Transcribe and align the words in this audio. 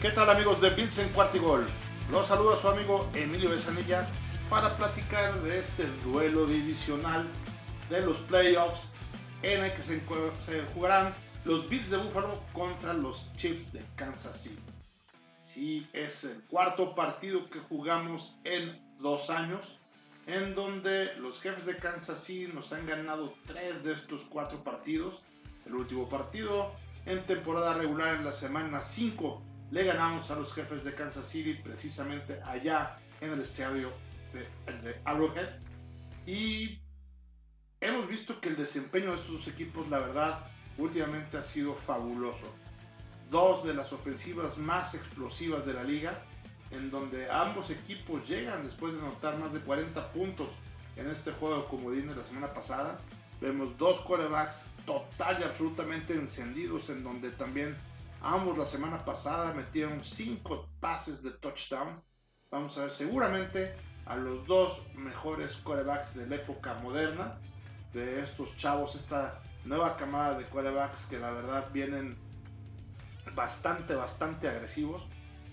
¿Qué 0.00 0.12
tal 0.12 0.30
amigos 0.30 0.60
de 0.60 0.70
Bills 0.70 0.96
en 0.98 1.08
Cuartigol? 1.08 1.66
Los 2.12 2.28
saluda 2.28 2.56
su 2.56 2.68
amigo 2.68 3.10
Emilio 3.14 3.50
Besanilla 3.50 4.06
para 4.48 4.76
platicar 4.76 5.42
de 5.42 5.58
este 5.58 5.88
duelo 6.04 6.46
divisional 6.46 7.26
de 7.90 8.02
los 8.02 8.18
playoffs 8.18 8.90
en 9.42 9.64
el 9.64 9.72
que 9.72 9.82
se, 9.82 10.00
jugarán 10.72 11.12
los 11.44 11.68
Bills 11.68 11.90
de 11.90 11.96
Buffalo 11.96 12.40
contra 12.52 12.92
los 12.92 13.26
Chiefs 13.36 13.72
de 13.72 13.84
Kansas 13.96 14.40
City. 14.40 14.62
Sí, 15.42 15.88
es 15.92 16.22
el 16.22 16.44
cuarto 16.44 16.94
partido 16.94 17.50
que 17.50 17.58
jugamos 17.58 18.36
en 18.44 18.80
dos 19.00 19.30
años, 19.30 19.80
en 20.28 20.54
donde 20.54 21.12
los 21.16 21.40
jefes 21.40 21.66
de 21.66 21.76
Kansas 21.76 22.22
City 22.22 22.52
nos 22.54 22.72
han 22.72 22.86
ganado 22.86 23.34
tres 23.48 23.82
de 23.82 23.94
estos 23.94 24.20
cuatro 24.30 24.62
partidos. 24.62 25.24
El 25.66 25.74
último 25.74 26.08
partido 26.08 26.70
en 27.04 27.26
temporada 27.26 27.74
regular 27.74 28.14
en 28.14 28.24
la 28.24 28.32
semana 28.32 28.80
5 28.80 29.42
le 29.70 29.84
ganamos 29.84 30.30
a 30.30 30.36
los 30.36 30.52
jefes 30.54 30.84
de 30.84 30.94
Kansas 30.94 31.28
City 31.28 31.54
precisamente 31.54 32.40
allá 32.44 32.98
en 33.20 33.32
el 33.32 33.40
estadio 33.40 33.92
de, 34.32 35.00
Arrowhead. 35.04 35.48
Y 36.26 36.80
hemos 37.80 38.08
visto 38.08 38.40
que 38.40 38.50
el 38.50 38.56
desempeño 38.56 39.10
de 39.10 39.16
estos 39.16 39.32
dos 39.32 39.48
equipos, 39.48 39.88
la 39.88 39.98
verdad, 39.98 40.46
últimamente 40.78 41.38
ha 41.38 41.42
sido 41.42 41.74
fabuloso. 41.74 42.54
Dos 43.30 43.64
de 43.64 43.74
las 43.74 43.92
ofensivas 43.92 44.56
más 44.56 44.94
explosivas 44.94 45.66
de 45.66 45.74
la 45.74 45.84
liga, 45.84 46.22
en 46.70 46.90
donde 46.90 47.30
ambos 47.30 47.70
equipos 47.70 48.26
llegan 48.28 48.64
después 48.64 48.94
de 48.94 49.00
anotar 49.00 49.38
más 49.38 49.52
de 49.52 49.60
40 49.60 50.12
puntos 50.12 50.48
en 50.96 51.10
este 51.10 51.32
juego 51.32 51.62
de 51.62 51.68
comodín 51.68 52.08
de 52.08 52.16
la 52.16 52.22
semana 52.22 52.52
pasada. 52.52 52.98
Vemos 53.40 53.76
dos 53.78 54.00
quarterbacks 54.00 54.66
total 54.84 55.38
y 55.40 55.44
absolutamente 55.44 56.14
encendidos, 56.14 56.88
en 56.90 57.04
donde 57.04 57.30
también 57.30 57.76
Ambos 58.20 58.58
la 58.58 58.66
semana 58.66 59.04
pasada 59.04 59.52
metieron 59.52 60.02
5 60.02 60.68
pases 60.80 61.22
de 61.22 61.30
touchdown. 61.30 62.02
Vamos 62.50 62.76
a 62.76 62.82
ver 62.82 62.90
seguramente 62.90 63.74
a 64.06 64.16
los 64.16 64.46
dos 64.46 64.80
mejores 64.94 65.56
quarterbacks 65.58 66.14
de 66.14 66.26
la 66.26 66.36
época 66.36 66.74
moderna. 66.74 67.38
De 67.92 68.20
estos 68.20 68.54
chavos, 68.56 68.94
esta 68.96 69.40
nueva 69.64 69.96
camada 69.96 70.36
de 70.36 70.44
quarterbacks 70.46 71.06
que 71.06 71.18
la 71.18 71.30
verdad 71.30 71.68
vienen 71.72 72.18
bastante, 73.34 73.94
bastante 73.94 74.48
agresivos. 74.48 75.06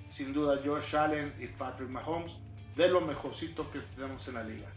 Sin 0.09 0.33
duda 0.33 0.59
Josh 0.63 0.95
Allen 0.95 1.35
y 1.39 1.47
Patrick 1.47 1.89
Mahomes, 1.89 2.37
de 2.75 2.87
lo 2.87 3.01
mejorcito 3.01 3.69
que 3.71 3.79
tenemos 3.79 4.27
en 4.27 4.33
la 4.35 4.43
liga. 4.43 4.67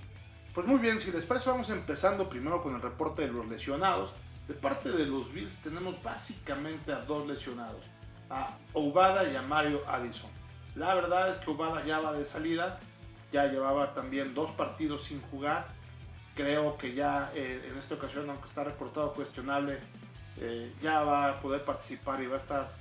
Pues 0.55 0.67
muy 0.67 0.79
bien, 0.79 1.01
si 1.01 1.11
les 1.13 1.25
parece 1.25 1.51
vamos 1.51 1.71
empezando 1.71 2.29
primero 2.29 2.63
con 2.63 2.75
el 2.75 2.83
reporte 2.83 3.23
de 3.23 3.29
los 3.29 3.47
lesionados. 3.47 4.13
De 4.49 4.55
parte 4.55 4.91
de 4.91 5.05
los 5.05 5.31
Bills 5.33 5.55
tenemos 5.63 6.03
básicamente 6.03 6.91
a 6.91 7.01
dos 7.03 7.29
lesionados, 7.29 7.85
a 8.31 8.57
Obada 8.73 9.31
y 9.31 9.37
a 9.37 9.43
Mario 9.43 9.83
Addison. 9.87 10.31
La 10.75 10.95
verdad 10.95 11.31
es 11.31 11.39
que 11.39 11.51
Obada 11.51 11.85
ya 11.85 12.01
va 12.01 12.15
de 12.15 12.25
salida, 12.25 12.81
ya 13.31 13.47
llevaba 13.47 13.93
también 13.93 14.33
dos 14.35 14.51
partidos 14.53 15.05
sin 15.05 15.21
jugar. 15.31 15.67
Creo 16.35 16.79
que 16.79 16.95
ya 16.95 17.31
eh, 17.35 17.69
en 17.71 17.77
esta 17.77 17.97
ocasión, 17.97 18.31
aunque 18.31 18.49
está 18.49 18.65
reportado 18.65 19.13
cuestionable, 19.13 19.81
eh, 20.39 20.73
ya 20.81 21.03
va 21.03 21.29
a 21.29 21.41
poder 21.41 21.63
participar 21.65 22.23
y 22.23 22.27
va 22.27 22.37
a 22.37 22.39
estar 22.39 22.73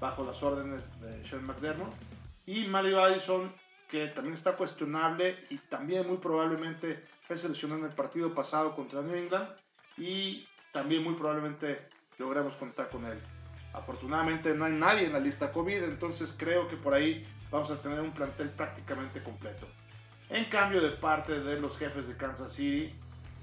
bajo 0.00 0.24
las 0.24 0.42
órdenes 0.42 0.90
de 1.00 1.24
Sean 1.24 1.46
McDermott. 1.46 1.94
Y 2.44 2.66
Mario 2.66 3.02
Addison, 3.02 3.50
que 3.88 4.08
también 4.08 4.34
está 4.34 4.56
cuestionable 4.56 5.38
y 5.48 5.56
también 5.56 6.06
muy 6.06 6.18
probablemente 6.18 7.02
fue 7.22 7.38
seleccionado 7.38 7.80
en 7.80 7.86
el 7.86 7.94
partido 7.94 8.34
pasado 8.34 8.74
contra 8.74 9.00
New 9.00 9.14
England. 9.14 9.48
Y 9.96 10.46
también 10.74 11.04
muy 11.04 11.14
probablemente 11.14 11.86
logremos 12.18 12.56
contar 12.56 12.90
con 12.90 13.04
él. 13.06 13.18
Afortunadamente 13.72 14.54
no 14.54 14.64
hay 14.64 14.72
nadie 14.72 15.06
en 15.06 15.12
la 15.12 15.20
lista 15.20 15.52
COVID, 15.52 15.84
entonces 15.84 16.34
creo 16.36 16.66
que 16.66 16.76
por 16.76 16.92
ahí 16.92 17.24
vamos 17.50 17.70
a 17.70 17.80
tener 17.80 18.00
un 18.00 18.10
plantel 18.10 18.50
prácticamente 18.50 19.22
completo. 19.22 19.68
En 20.30 20.44
cambio, 20.46 20.82
de 20.82 20.90
parte 20.90 21.40
de 21.40 21.60
los 21.60 21.78
jefes 21.78 22.08
de 22.08 22.16
Kansas 22.16 22.52
City, 22.52 22.92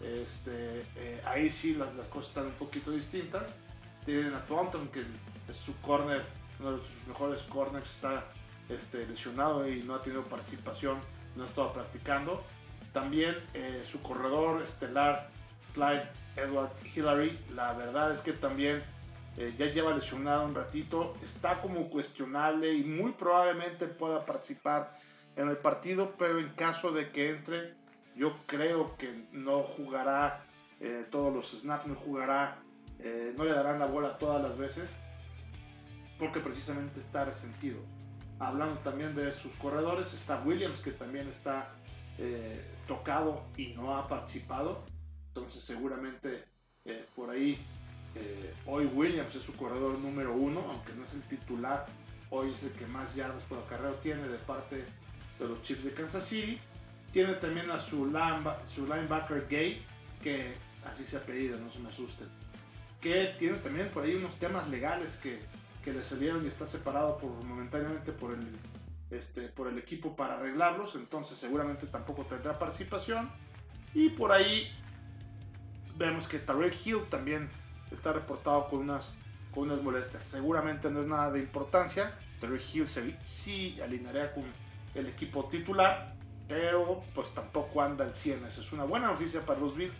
este, 0.01 0.81
eh, 0.97 1.21
ahí 1.25 1.49
sí 1.49 1.73
las, 1.73 1.89
cosas 2.09 2.29
están 2.29 2.45
un 2.47 2.53
poquito 2.53 2.91
distintas. 2.91 3.47
Tienen 4.05 4.33
a 4.33 4.43
Thornton, 4.43 4.89
que 4.89 5.05
es 5.47 5.55
su 5.55 5.73
corner, 5.79 6.25
uno 6.59 6.73
de 6.73 6.79
sus 6.79 7.07
mejores 7.07 7.43
corners, 7.43 7.89
está 7.89 8.25
este, 8.67 9.07
lesionado 9.07 9.65
y 9.69 9.83
no 9.83 9.95
ha 9.95 10.01
tenido 10.01 10.23
participación, 10.23 10.97
no 11.37 11.43
ha 11.43 11.45
estado 11.45 11.71
practicando. 11.71 12.43
También 12.91 13.37
eh, 13.53 13.83
su 13.89 14.01
corredor 14.01 14.61
estelar, 14.61 15.29
Clyde 15.73 16.20
Edward 16.35 16.71
Hillary, 16.95 17.37
la 17.53 17.73
verdad 17.73 18.13
es 18.13 18.21
que 18.21 18.33
también 18.33 18.81
eh, 19.37 19.53
ya 19.57 19.67
lleva 19.67 19.93
lesionado 19.93 20.45
un 20.45 20.55
ratito, 20.55 21.13
está 21.23 21.61
como 21.61 21.89
cuestionable 21.89 22.73
y 22.73 22.83
muy 22.83 23.13
probablemente 23.13 23.87
pueda 23.87 24.25
participar 24.25 24.97
en 25.37 25.47
el 25.47 25.57
partido, 25.57 26.13
pero 26.17 26.39
en 26.39 26.49
caso 26.49 26.91
de 26.91 27.09
que 27.11 27.29
entre, 27.29 27.73
yo 28.15 28.35
creo 28.45 28.97
que 28.97 29.25
no 29.31 29.63
jugará 29.63 30.43
eh, 30.81 31.05
todos 31.09 31.33
los 31.33 31.51
snaps, 31.51 31.87
no 31.87 31.95
jugará, 31.95 32.57
eh, 32.99 33.33
no 33.37 33.45
le 33.45 33.53
darán 33.53 33.79
la 33.79 33.85
bola 33.85 34.17
todas 34.17 34.41
las 34.41 34.57
veces, 34.57 34.93
porque 36.19 36.41
precisamente 36.41 36.99
está 36.99 37.23
resentido. 37.23 37.79
Hablando 38.39 38.75
también 38.79 39.15
de 39.15 39.31
sus 39.33 39.53
corredores, 39.53 40.13
está 40.13 40.41
Williams, 40.41 40.81
que 40.81 40.91
también 40.91 41.27
está 41.27 41.69
tocado 42.87 43.43
y 43.57 43.73
no 43.73 43.97
ha 43.97 44.07
participado. 44.07 44.83
Entonces 45.33 45.63
seguramente 45.63 46.43
eh, 46.83 47.05
por 47.15 47.29
ahí 47.29 47.57
eh, 48.15 48.53
hoy 48.65 48.85
Williams 48.85 49.33
es 49.35 49.43
su 49.43 49.53
corredor 49.55 49.97
número 49.99 50.33
uno, 50.33 50.65
aunque 50.69 50.93
no 50.93 51.05
es 51.05 51.13
el 51.13 51.21
titular, 51.23 51.85
hoy 52.29 52.51
es 52.51 52.63
el 52.63 52.71
que 52.73 52.85
más 52.87 53.15
yardas 53.15 53.41
por 53.43 53.59
acarreo 53.59 53.93
tiene 53.95 54.27
de 54.27 54.37
parte 54.39 54.83
de 55.39 55.47
los 55.47 55.61
Chiefs 55.63 55.85
de 55.85 55.93
Kansas 55.93 56.25
City. 56.25 56.59
Tiene 57.13 57.33
también 57.35 57.69
a 57.71 57.79
su, 57.79 58.05
linebacker 58.05 59.47
Gay, 59.49 59.85
que 60.21 60.53
así 60.85 61.05
se 61.05 61.17
ha 61.17 61.21
pedido, 61.21 61.57
no 61.59 61.71
se 61.71 61.79
me 61.79 61.89
asusten. 61.89 62.27
Que 62.99 63.35
tiene 63.39 63.57
también 63.57 63.89
por 63.89 64.03
ahí 64.03 64.15
unos 64.15 64.35
temas 64.35 64.69
legales 64.69 65.15
que, 65.15 65.39
que 65.83 65.93
le 65.93 66.03
salieron 66.03 66.43
y 66.43 66.47
está 66.47 66.67
separado 66.67 67.17
por, 67.17 67.31
momentáneamente 67.43 68.11
por 68.11 68.33
el, 68.33 68.47
este, 69.11 69.47
por 69.49 69.67
el 69.67 69.77
equipo 69.77 70.15
para 70.15 70.35
arreglarlos, 70.35 70.95
entonces 70.95 71.37
seguramente 71.37 71.87
tampoco 71.87 72.25
tendrá 72.25 72.59
participación. 72.59 73.29
Y 73.93 74.09
por 74.09 74.31
ahí 74.31 74.71
vemos 76.01 76.27
que 76.27 76.39
Tarek 76.39 76.75
Hill 76.85 77.03
también 77.09 77.49
está 77.91 78.13
reportado 78.13 78.67
con 78.69 78.79
unas, 78.79 79.13
con 79.53 79.63
unas 79.63 79.81
molestias. 79.81 80.23
Seguramente 80.23 80.89
no 80.89 80.99
es 80.99 81.07
nada 81.07 81.31
de 81.31 81.39
importancia. 81.39 82.13
Tarek 82.39 82.61
Hill 82.73 82.87
sí 83.23 83.79
alinearía 83.81 84.33
con 84.33 84.43
el 84.95 85.07
equipo 85.07 85.45
titular, 85.45 86.13
pero 86.47 87.03
pues 87.13 87.33
tampoco 87.33 87.81
anda 87.81 88.05
al 88.05 88.15
100. 88.15 88.45
Esa 88.45 88.61
es 88.61 88.71
una 88.73 88.83
buena 88.83 89.07
noticia 89.07 89.45
para 89.45 89.59
los 89.59 89.75
Bills, 89.75 89.95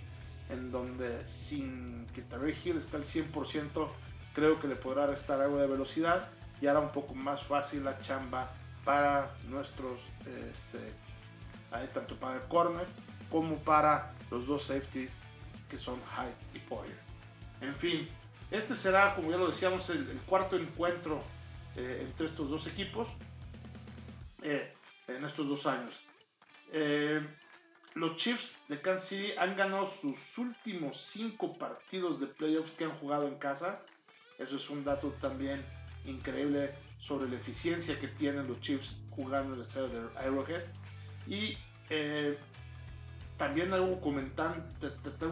en 0.49 0.71
donde 0.71 1.25
sin 1.25 2.07
que 2.13 2.21
Tarek 2.23 2.65
Hill 2.65 2.77
esté 2.77 2.97
al 2.97 3.03
100%, 3.03 3.87
creo 4.33 4.59
que 4.59 4.67
le 4.67 4.75
podrá 4.75 5.07
restar 5.07 5.39
algo 5.39 5.57
de 5.57 5.67
velocidad 5.67 6.27
y 6.61 6.67
hará 6.67 6.79
un 6.79 6.91
poco 6.91 7.13
más 7.13 7.43
fácil 7.43 7.83
la 7.83 7.99
chamba 8.01 8.51
para 8.83 9.31
nuestros, 9.47 9.99
este, 10.51 10.79
tanto 11.93 12.15
para 12.15 12.37
el 12.37 12.47
corner 12.47 12.87
como 13.29 13.57
para 13.57 14.13
los 14.29 14.45
dos 14.47 14.63
safeties 14.63 15.19
que 15.71 15.77
son 15.77 15.99
Hyde 16.01 16.35
y 16.53 16.59
Poyer. 16.59 16.99
En 17.61 17.73
fin, 17.73 18.07
este 18.51 18.75
será, 18.75 19.15
como 19.15 19.31
ya 19.31 19.37
lo 19.37 19.47
decíamos, 19.47 19.89
el, 19.89 20.05
cuarto 20.25 20.57
encuentro 20.57 21.23
eh, 21.77 22.05
entre 22.05 22.25
estos 22.25 22.49
dos 22.49 22.67
equipos 22.67 23.07
eh, 24.43 24.73
en 25.07 25.23
estos 25.23 25.47
dos 25.47 25.65
años. 25.65 26.01
Eh, 26.73 27.21
los 27.93 28.17
Chiefs 28.17 28.51
de 28.67 28.81
Kansas 28.81 29.07
City 29.07 29.31
han 29.37 29.55
ganado 29.55 29.87
sus 29.87 30.37
últimos 30.37 31.01
cinco 31.01 31.53
partidos 31.53 32.19
de 32.19 32.27
playoffs 32.27 32.73
que 32.73 32.83
han 32.83 32.97
jugado 32.99 33.27
en 33.27 33.35
casa. 33.35 33.81
Eso 34.37 34.57
es 34.57 34.69
un 34.69 34.83
dato 34.83 35.09
también 35.21 35.65
increíble 36.03 36.73
sobre 36.99 37.29
la 37.29 37.37
eficiencia 37.37 37.97
que 37.97 38.07
tienen 38.09 38.47
los 38.47 38.59
Chiefs 38.59 38.97
jugando 39.11 39.53
en 39.53 39.61
el 39.61 39.65
estadio 39.65 39.87
de 39.87 40.19
Arrowhead. 40.19 40.63
Y 41.27 41.57
también 43.41 43.73
algo, 43.73 43.99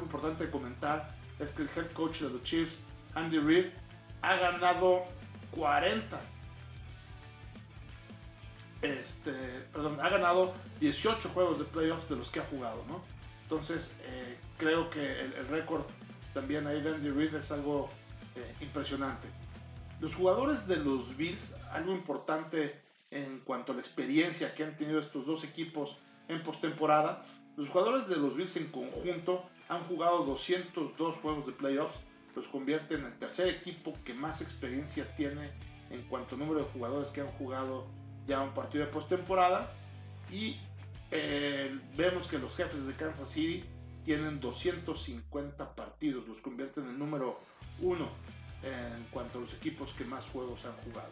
importante 0.01 0.45
de 0.45 0.49
comentar 0.49 1.11
es 1.37 1.51
que 1.51 1.61
el 1.61 1.69
head 1.75 1.91
coach 1.91 2.21
de 2.21 2.31
los 2.31 2.43
Chiefs, 2.43 2.73
Andy 3.13 3.37
Reid, 3.37 3.67
ha 4.23 4.35
ganado 4.35 5.03
40. 5.51 6.19
Este, 8.81 9.31
perdón, 9.71 9.99
ha 10.01 10.09
ganado 10.09 10.55
18 10.79 11.29
juegos 11.29 11.59
de 11.59 11.65
playoffs 11.65 12.09
de 12.09 12.15
los 12.15 12.31
que 12.31 12.39
ha 12.39 12.45
jugado, 12.45 12.83
¿no? 12.87 13.03
Entonces, 13.43 13.91
eh, 14.01 14.39
creo 14.57 14.89
que 14.89 15.19
el, 15.19 15.47
récord 15.47 15.83
también 16.33 16.65
ahí 16.65 16.81
de 16.81 16.95
Andy 16.95 17.11
Reid 17.11 17.35
es 17.35 17.51
algo 17.51 17.91
eh, 18.35 18.55
impresionante. 18.59 19.27
Los 19.99 20.15
jugadores 20.15 20.65
de 20.65 20.77
los 20.77 21.15
Bills, 21.15 21.53
algo 21.73 21.91
importante 21.91 22.81
en 23.11 23.41
cuanto 23.41 23.71
a 23.71 23.75
la 23.75 23.81
experiencia 23.81 24.55
que 24.55 24.63
han 24.63 24.75
tenido 24.75 24.97
estos 24.97 25.27
dos 25.27 25.43
equipos 25.43 25.99
en 26.27 26.41
postemporada, 26.41 27.23
los 27.59 27.67
jugadores 27.67 28.07
de 28.07 28.15
los 28.15 28.37
Bills 28.37 28.55
en 28.55 28.67
conjunto 28.67 29.43
han 29.67 29.83
jugado 29.83 30.23
202 30.23 31.17
juegos 31.17 31.45
de 31.45 31.51
playoffs, 31.51 31.99
los 32.33 32.47
convierte 32.47 32.95
en 32.95 33.03
el 33.03 33.13
tercer 33.19 33.49
equipo 33.49 33.93
que 34.05 34.13
más 34.13 34.41
experiencia 34.41 35.13
tiene 35.15 35.51
en 35.89 36.01
cuanto 36.03 36.35
al 36.35 36.39
número 36.39 36.61
de 36.61 36.71
jugadores 36.71 37.09
que 37.09 37.19
han 37.19 37.27
jugado 37.27 37.85
ya 38.25 38.39
un 38.39 38.53
partido 38.53 38.85
de 38.85 38.91
postemporada. 38.93 39.73
Y 40.31 40.55
eh, 41.11 41.77
vemos 41.97 42.27
que 42.27 42.37
los 42.37 42.55
jefes 42.55 42.87
de 42.87 42.93
Kansas 42.93 43.27
City 43.27 43.65
tienen 44.05 44.39
250 44.39 45.75
partidos, 45.75 46.25
los 46.29 46.39
convierten 46.39 46.85
en 46.85 46.91
el 46.91 46.99
número 46.99 47.41
uno 47.81 48.07
en 48.63 49.03
cuanto 49.11 49.37
a 49.37 49.41
los 49.41 49.53
equipos 49.53 49.91
que 49.97 50.05
más 50.05 50.25
juegos 50.27 50.63
han 50.63 50.77
jugado. 50.89 51.11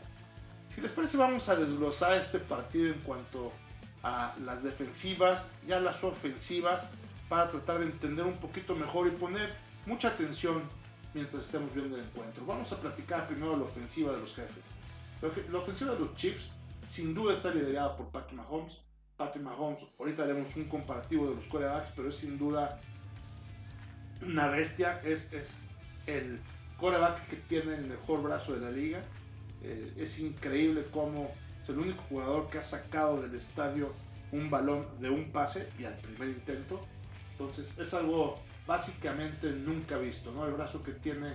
Si 0.70 0.80
les 0.80 0.92
parece, 0.92 1.18
vamos 1.18 1.50
a 1.50 1.58
desglosar 1.58 2.14
este 2.14 2.40
partido 2.40 2.94
en 2.94 3.02
cuanto 3.02 3.52
a 3.52 3.67
las 4.04 4.64
defensivas 4.64 5.52
y 5.68 5.72
a 5.72 5.80
las 5.80 6.04
ofensivas 6.04 6.90
para 7.30 7.50
tratar 7.50 7.80
de 7.80 7.86
entender 7.86 8.26
un 8.26 8.38
poquito 8.38 8.76
mejor 8.76 9.08
y 9.08 9.12
poner 9.12 9.54
mucha 9.86 10.10
atención 10.10 10.62
mientras 11.14 11.46
estemos 11.46 11.74
viendo 11.74 11.98
el 11.98 12.04
encuentro. 12.04 12.46
Vamos 12.46 12.72
a 12.72 12.80
platicar 12.80 13.28
primero 13.28 13.58
la 13.58 13.64
ofensiva 13.64 14.14
de 14.14 14.20
los 14.20 14.34
jefes. 14.36 14.64
La 15.52 15.58
ofensiva 15.58 15.94
de 15.94 16.00
los 16.00 16.16
Chiefs 16.16 16.52
sin 16.86 17.14
duda 17.14 17.34
está 17.34 17.54
liderada 17.54 17.98
por 17.98 18.08
Patrick 18.10 18.38
Mahomes. 18.38 18.74
Patrick 19.18 19.44
Mahomes, 19.44 19.80
ahorita 20.00 20.24
haremos 20.24 20.56
un 20.56 20.66
comparativo 20.66 21.30
de 21.30 21.36
los 21.36 21.48
quarterbacks, 21.48 21.92
pero 21.96 22.10
es 22.10 22.18
sin 22.18 22.38
duda 22.38 22.80
una 24.22 24.48
bestia. 24.48 25.02
Es, 25.04 25.34
es 25.34 25.64
el 26.06 26.40
quarterback 26.80 27.28
que 27.28 27.38
tiene 27.38 27.76
el 27.76 27.86
mejor 27.88 28.22
brazo 28.22 28.54
de 28.54 28.60
la 28.60 28.72
liga. 28.72 29.02
Eh, 29.64 29.94
es 29.98 30.20
increíble 30.20 30.86
cómo 30.92 31.32
es 31.68 31.70
el 31.70 31.80
único 31.80 32.02
jugador 32.04 32.50
que 32.50 32.60
ha 32.60 32.64
sacado 32.64 33.22
del 33.22 33.36
estadio 33.36 33.94
un 34.32 34.50
balón 34.50 34.86
de 35.02 35.10
un 35.10 35.32
pase 35.32 35.70
y 35.78 35.84
al 35.84 35.96
primer 35.96 36.30
intento. 36.30 36.80
Entonces 37.32 37.78
es 37.78 37.94
algo 37.94 38.40
básicamente 38.66 39.52
nunca 39.52 39.98
visto, 39.98 40.32
¿no? 40.32 40.46
El 40.46 40.54
brazo 40.54 40.82
que 40.82 40.94
tiene 40.94 41.34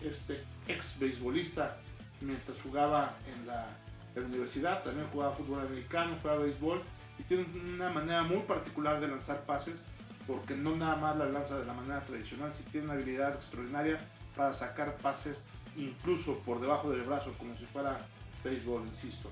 este 0.00 0.42
ex 0.68 0.98
beisbolista 0.98 1.76
mientras 2.20 2.60
jugaba 2.62 3.14
en 3.34 3.46
la, 3.46 3.68
universidad, 4.16 4.84
también 4.84 5.08
jugaba 5.08 5.34
fútbol 5.34 5.66
americano, 5.66 6.16
jugaba 6.22 6.44
béisbol 6.44 6.80
y 7.18 7.24
tiene 7.24 7.46
una 7.74 7.90
manera 7.90 8.22
muy 8.22 8.38
particular 8.42 9.00
de 9.00 9.08
lanzar 9.08 9.40
pases 9.40 9.84
porque 10.24 10.54
no 10.54 10.76
nada 10.76 10.94
más 10.94 11.16
la 11.16 11.26
lanza 11.26 11.58
de 11.58 11.66
la 11.66 11.72
manera 11.72 12.00
tradicional, 12.04 12.54
si 12.54 12.62
tiene 12.62 12.86
una 12.86 12.94
habilidad 12.94 13.34
extraordinaria 13.34 13.98
para 14.36 14.54
sacar 14.54 14.96
pases 14.98 15.48
incluso 15.76 16.38
por 16.40 16.60
debajo 16.60 16.90
del 16.90 17.02
brazo 17.02 17.32
como 17.38 17.56
si 17.56 17.64
fuera 17.66 17.98
béisbol, 18.44 18.86
insisto. 18.86 19.28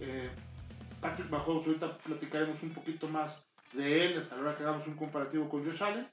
Eh, 0.00 0.28
Patrick 1.00 1.30
Mahomes, 1.30 1.66
ahorita 1.66 1.98
platicaremos 1.98 2.62
un 2.62 2.70
poquito 2.70 3.08
más 3.08 3.46
de 3.72 4.06
él, 4.06 4.28
a 4.30 4.36
la 4.36 4.42
hora 4.42 4.56
que 4.56 4.62
hagamos 4.62 4.86
un 4.86 4.94
comparativo 4.94 5.48
con 5.48 5.64
Josh 5.64 5.82
Allen. 5.82 6.06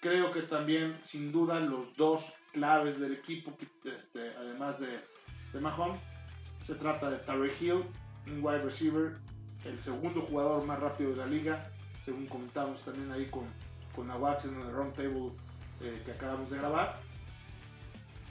Creo 0.00 0.32
que 0.32 0.42
también, 0.42 0.96
sin 1.00 1.32
duda, 1.32 1.60
los 1.60 1.92
dos 1.94 2.32
claves 2.52 3.00
del 3.00 3.12
equipo, 3.14 3.56
este, 3.84 4.30
además 4.36 4.78
de, 4.80 5.00
de 5.52 5.60
Mahomes, 5.60 6.00
se 6.64 6.74
trata 6.74 7.10
de 7.10 7.18
Tarek 7.18 7.60
Hill, 7.60 7.84
un 8.26 8.44
wide 8.44 8.62
receiver, 8.62 9.18
el 9.64 9.80
segundo 9.80 10.22
jugador 10.22 10.64
más 10.66 10.78
rápido 10.80 11.10
de 11.10 11.16
la 11.16 11.26
liga, 11.26 11.70
según 12.04 12.26
comentamos 12.26 12.82
también 12.82 13.10
ahí 13.12 13.26
con, 13.26 13.44
con 13.94 14.10
Awax 14.10 14.44
en 14.44 14.60
el 14.60 14.72
round 14.72 14.94
table 14.94 15.30
eh, 15.80 16.02
que 16.04 16.12
acabamos 16.12 16.50
de 16.50 16.58
grabar. 16.58 17.00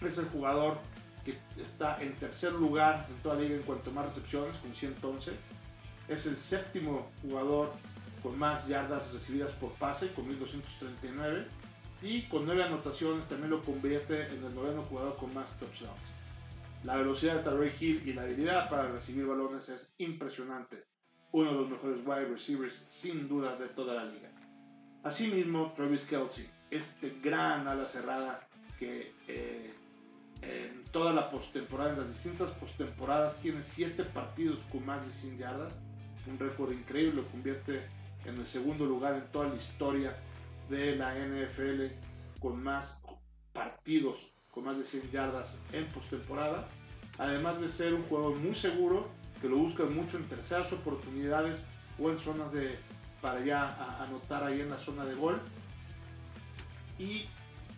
Es 0.02 0.18
el 0.18 0.26
jugador 0.26 0.80
que 1.26 1.38
está 1.62 2.02
en 2.02 2.16
tercer 2.16 2.54
lugar 2.54 3.06
en 3.10 3.16
toda 3.18 3.36
la 3.36 3.42
liga 3.42 3.56
en 3.56 3.64
cuanto 3.64 3.90
a 3.90 3.94
más 3.94 4.06
recepciones, 4.08 4.56
con 4.58 4.74
111. 4.74 5.32
Es 6.08 6.26
el 6.26 6.38
séptimo 6.38 7.10
jugador 7.22 7.74
con 8.22 8.38
más 8.38 8.68
yardas 8.68 9.14
recibidas 9.14 9.52
por 9.54 9.72
pase, 9.74 10.12
con 10.14 10.28
1239. 10.28 11.48
Y 12.04 12.24
con 12.24 12.46
9 12.46 12.64
anotaciones 12.64 13.28
también 13.28 13.52
lo 13.52 13.64
convierte 13.64 14.28
en 14.28 14.44
el 14.44 14.56
noveno 14.56 14.82
jugador 14.84 15.16
con 15.18 15.34
más 15.34 15.52
touchdowns. 15.60 16.00
La 16.84 16.96
velocidad 16.96 17.36
de 17.36 17.44
Tarek 17.44 17.80
Hill 17.80 18.04
y 18.08 18.14
la 18.14 18.24
habilidad 18.24 18.70
para 18.70 18.92
recibir 18.92 19.28
balones 19.28 19.70
es 19.70 19.94
impresionante. 20.00 20.84
Uno 21.32 21.52
de 21.52 21.58
los 21.58 21.70
mejores 21.70 22.00
wide 22.04 22.26
receivers 22.26 22.84
sin 22.90 23.28
duda 23.28 23.56
de 23.56 23.68
toda 23.70 23.94
la 23.94 24.06
liga. 24.06 24.32
Asimismo, 25.04 25.74
Travis 25.76 26.04
Kelsey, 26.06 26.50
este 26.72 27.20
gran 27.22 27.68
ala 27.68 27.86
cerrada 27.86 28.48
que 28.80 29.14
eh, 29.28 29.74
en 30.42 30.84
toda 30.92 31.14
la 31.14 31.30
postemporada, 31.30 31.92
en 31.92 32.00
las 32.00 32.10
distintas 32.10 32.52
postemporadas, 32.52 33.40
tiene 33.40 33.62
7 33.62 34.04
partidos 34.06 34.64
con 34.72 34.86
más 34.86 35.06
de 35.06 35.12
100 35.12 35.38
yardas. 35.38 35.74
Un 36.28 36.38
récord 36.40 36.72
increíble, 36.72 37.22
lo 37.22 37.28
convierte 37.28 37.82
en 38.26 38.38
el 38.38 38.46
segundo 38.46 38.86
lugar 38.86 39.16
en 39.16 39.32
toda 39.32 39.50
la 39.50 39.56
historia 39.56 40.16
de 40.70 40.96
la 40.96 41.16
NFL 41.16 41.88
con 42.40 42.62
más 42.62 43.02
partidos 43.54 44.18
con 44.52 44.66
más 44.66 44.78
de 44.78 44.84
100 44.84 45.12
yardas 45.12 45.58
en 45.72 45.86
postemporada. 45.88 46.68
Además 47.18 47.60
de 47.62 47.70
ser 47.70 47.94
un 47.94 48.04
jugador 48.04 48.36
muy 48.38 48.56
seguro, 48.56 49.08
que 49.42 49.50
lo 49.50 49.58
busca 49.58 49.84
mucho 49.86 50.18
en 50.18 50.26
terceras 50.26 50.72
oportunidades 50.74 51.66
o 52.00 52.10
en 52.10 52.20
zonas 52.20 52.52
de 52.52 52.78
para 53.22 53.44
ya 53.44 54.04
anotar 54.04 54.44
ahí 54.44 54.62
en 54.62 54.70
la 54.70 54.80
zona 54.80 55.06
de 55.06 55.16
gol. 55.16 55.40
Y 56.98 57.26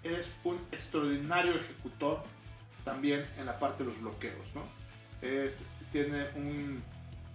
es 0.04 0.30
un 0.44 0.58
extraordinario 0.72 1.54
ejecutor 1.54 2.24
también 2.84 3.26
en 3.38 3.46
la 3.46 3.60
parte 3.60 3.84
de 3.84 3.90
los 3.90 4.00
bloqueos. 4.00 4.46
¿no? 4.56 4.62
Es, 5.22 5.64
tiene 5.92 6.28
un, 6.36 6.84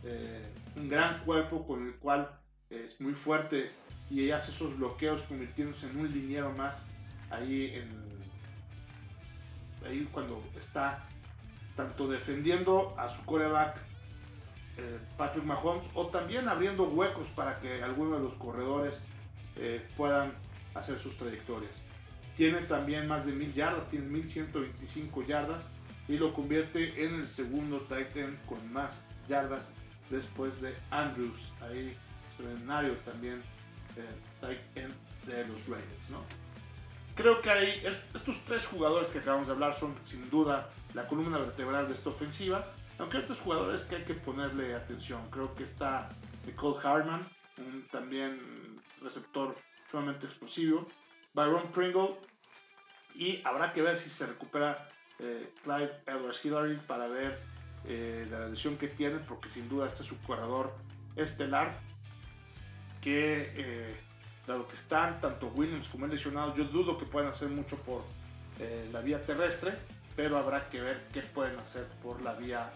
eh, 0.04 0.46
un 0.76 0.88
gran 0.88 1.24
cuerpo 1.24 1.66
con 1.66 1.86
el 1.86 1.94
cual 1.94 2.30
es 2.70 3.00
muy 3.00 3.14
fuerte 3.14 3.70
y 4.10 4.30
hace 4.30 4.52
esos 4.52 4.76
bloqueos 4.76 5.22
convirtiéndose 5.22 5.86
en 5.88 6.00
un 6.00 6.12
liniero 6.12 6.52
más 6.52 6.82
ahí 7.30 7.72
en 7.74 8.08
ahí 9.86 10.08
cuando 10.12 10.42
está 10.58 11.06
tanto 11.76 12.08
defendiendo 12.08 12.94
a 12.98 13.08
su 13.08 13.24
coreback 13.24 13.76
eh, 14.78 14.98
Patrick 15.16 15.44
Mahomes 15.44 15.84
o 15.94 16.06
también 16.06 16.48
abriendo 16.48 16.84
huecos 16.84 17.26
para 17.34 17.58
que 17.60 17.82
algunos 17.82 18.18
de 18.18 18.28
los 18.28 18.34
corredores 18.34 19.02
eh, 19.56 19.84
puedan 19.96 20.32
hacer 20.74 20.98
sus 20.98 21.16
trayectorias. 21.16 21.72
Tiene 22.38 22.60
también 22.60 23.08
más 23.08 23.26
de 23.26 23.32
mil 23.32 23.52
yardas, 23.52 23.88
tiene 23.90 24.06
1125 24.06 25.24
yardas 25.24 25.66
y 26.06 26.16
lo 26.16 26.32
convierte 26.32 27.04
en 27.04 27.16
el 27.16 27.28
segundo 27.28 27.80
tight 27.80 28.16
end 28.16 28.38
con 28.46 28.72
más 28.72 29.04
yardas 29.26 29.72
después 30.08 30.60
de 30.60 30.72
Andrews. 30.90 31.40
Ahí 31.60 31.96
extraordinario 32.28 32.94
también 32.98 33.42
tight 34.40 34.60
end 34.76 34.94
de 35.26 35.48
los 35.48 35.66
Raiders, 35.66 36.10
¿no? 36.10 36.22
Creo 37.16 37.42
que 37.42 37.50
hay 37.50 37.82
estos 38.14 38.38
tres 38.44 38.64
jugadores 38.66 39.08
que 39.08 39.18
acabamos 39.18 39.48
de 39.48 39.54
hablar 39.54 39.74
son 39.74 39.96
sin 40.04 40.30
duda 40.30 40.70
la 40.94 41.08
columna 41.08 41.38
vertebral 41.38 41.88
de 41.88 41.94
esta 41.94 42.10
ofensiva, 42.10 42.64
aunque 43.00 43.16
hay 43.16 43.24
otros 43.24 43.40
jugadores 43.40 43.82
que 43.82 43.96
hay 43.96 44.04
que 44.04 44.14
ponerle 44.14 44.76
atención. 44.76 45.28
Creo 45.32 45.52
que 45.56 45.64
está 45.64 46.08
Nicole 46.46 46.78
Harman, 46.84 47.28
un 47.58 47.84
también 47.90 48.40
receptor 49.02 49.56
sumamente 49.90 50.26
explosivo, 50.26 50.86
Byron 51.34 51.70
Pringle, 51.72 52.16
y 53.18 53.42
habrá 53.44 53.72
que 53.72 53.82
ver 53.82 53.96
si 53.96 54.08
se 54.08 54.26
recupera 54.26 54.86
eh, 55.18 55.52
Clyde 55.64 55.90
Edwards 56.06 56.42
Hillary 56.44 56.76
para 56.86 57.08
ver 57.08 57.36
eh, 57.84 58.26
la 58.30 58.46
lesión 58.48 58.78
que 58.78 58.86
tiene, 58.86 59.18
porque 59.18 59.48
sin 59.48 59.68
duda 59.68 59.88
este 59.88 60.04
es 60.04 60.08
su 60.08 60.16
corredor 60.20 60.72
estelar 61.16 61.76
que 63.00 63.52
eh, 63.56 63.96
dado 64.46 64.68
que 64.68 64.76
están 64.76 65.20
tanto 65.20 65.48
Williams 65.48 65.88
como 65.88 66.04
el 66.04 66.12
lesionado, 66.12 66.54
yo 66.54 66.64
dudo 66.64 66.96
que 66.96 67.06
puedan 67.06 67.30
hacer 67.30 67.48
mucho 67.48 67.76
por 67.78 68.04
eh, 68.60 68.88
la 68.92 69.00
vía 69.00 69.20
terrestre, 69.26 69.74
pero 70.14 70.38
habrá 70.38 70.68
que 70.68 70.80
ver 70.80 71.08
qué 71.12 71.22
pueden 71.22 71.58
hacer 71.58 71.86
por 72.02 72.22
la 72.22 72.34
vía 72.34 72.70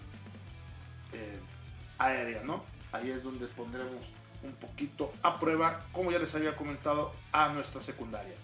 aérea, 1.99 2.43
¿no? 2.43 2.65
Ahí 2.91 3.11
es 3.11 3.23
donde 3.23 3.47
pondremos 3.47 4.03
un 4.43 4.53
poquito 4.55 5.13
a 5.23 5.39
prueba, 5.39 5.85
como 5.93 6.11
ya 6.11 6.19
les 6.19 6.35
había 6.35 6.57
comentado, 6.57 7.13
a 7.33 7.49
nuestra 7.51 7.81
secundaria. 7.81 8.35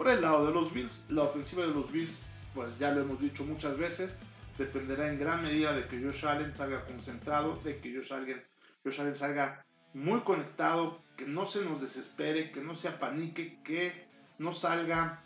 Por 0.00 0.08
el 0.08 0.22
lado 0.22 0.46
de 0.46 0.54
los 0.54 0.72
Bills, 0.72 1.04
la 1.10 1.24
ofensiva 1.24 1.66
de 1.66 1.74
los 1.74 1.92
Bills, 1.92 2.22
pues 2.54 2.78
ya 2.78 2.90
lo 2.90 3.02
hemos 3.02 3.20
dicho 3.20 3.44
muchas 3.44 3.76
veces, 3.76 4.16
dependerá 4.56 5.10
en 5.12 5.18
gran 5.18 5.42
medida 5.42 5.74
de 5.74 5.86
que 5.88 6.02
Josh 6.02 6.24
Allen 6.24 6.54
salga 6.54 6.86
concentrado, 6.86 7.60
de 7.64 7.80
que 7.80 7.94
Josh 7.94 8.10
Allen, 8.10 8.42
Josh 8.82 8.98
Allen 8.98 9.14
salga 9.14 9.62
muy 9.92 10.20
conectado, 10.20 11.02
que 11.18 11.26
no 11.26 11.44
se 11.44 11.62
nos 11.66 11.82
desespere, 11.82 12.50
que 12.50 12.62
no 12.62 12.74
se 12.74 12.88
apanique, 12.88 13.58
que 13.62 14.06
no 14.38 14.54
salga 14.54 15.22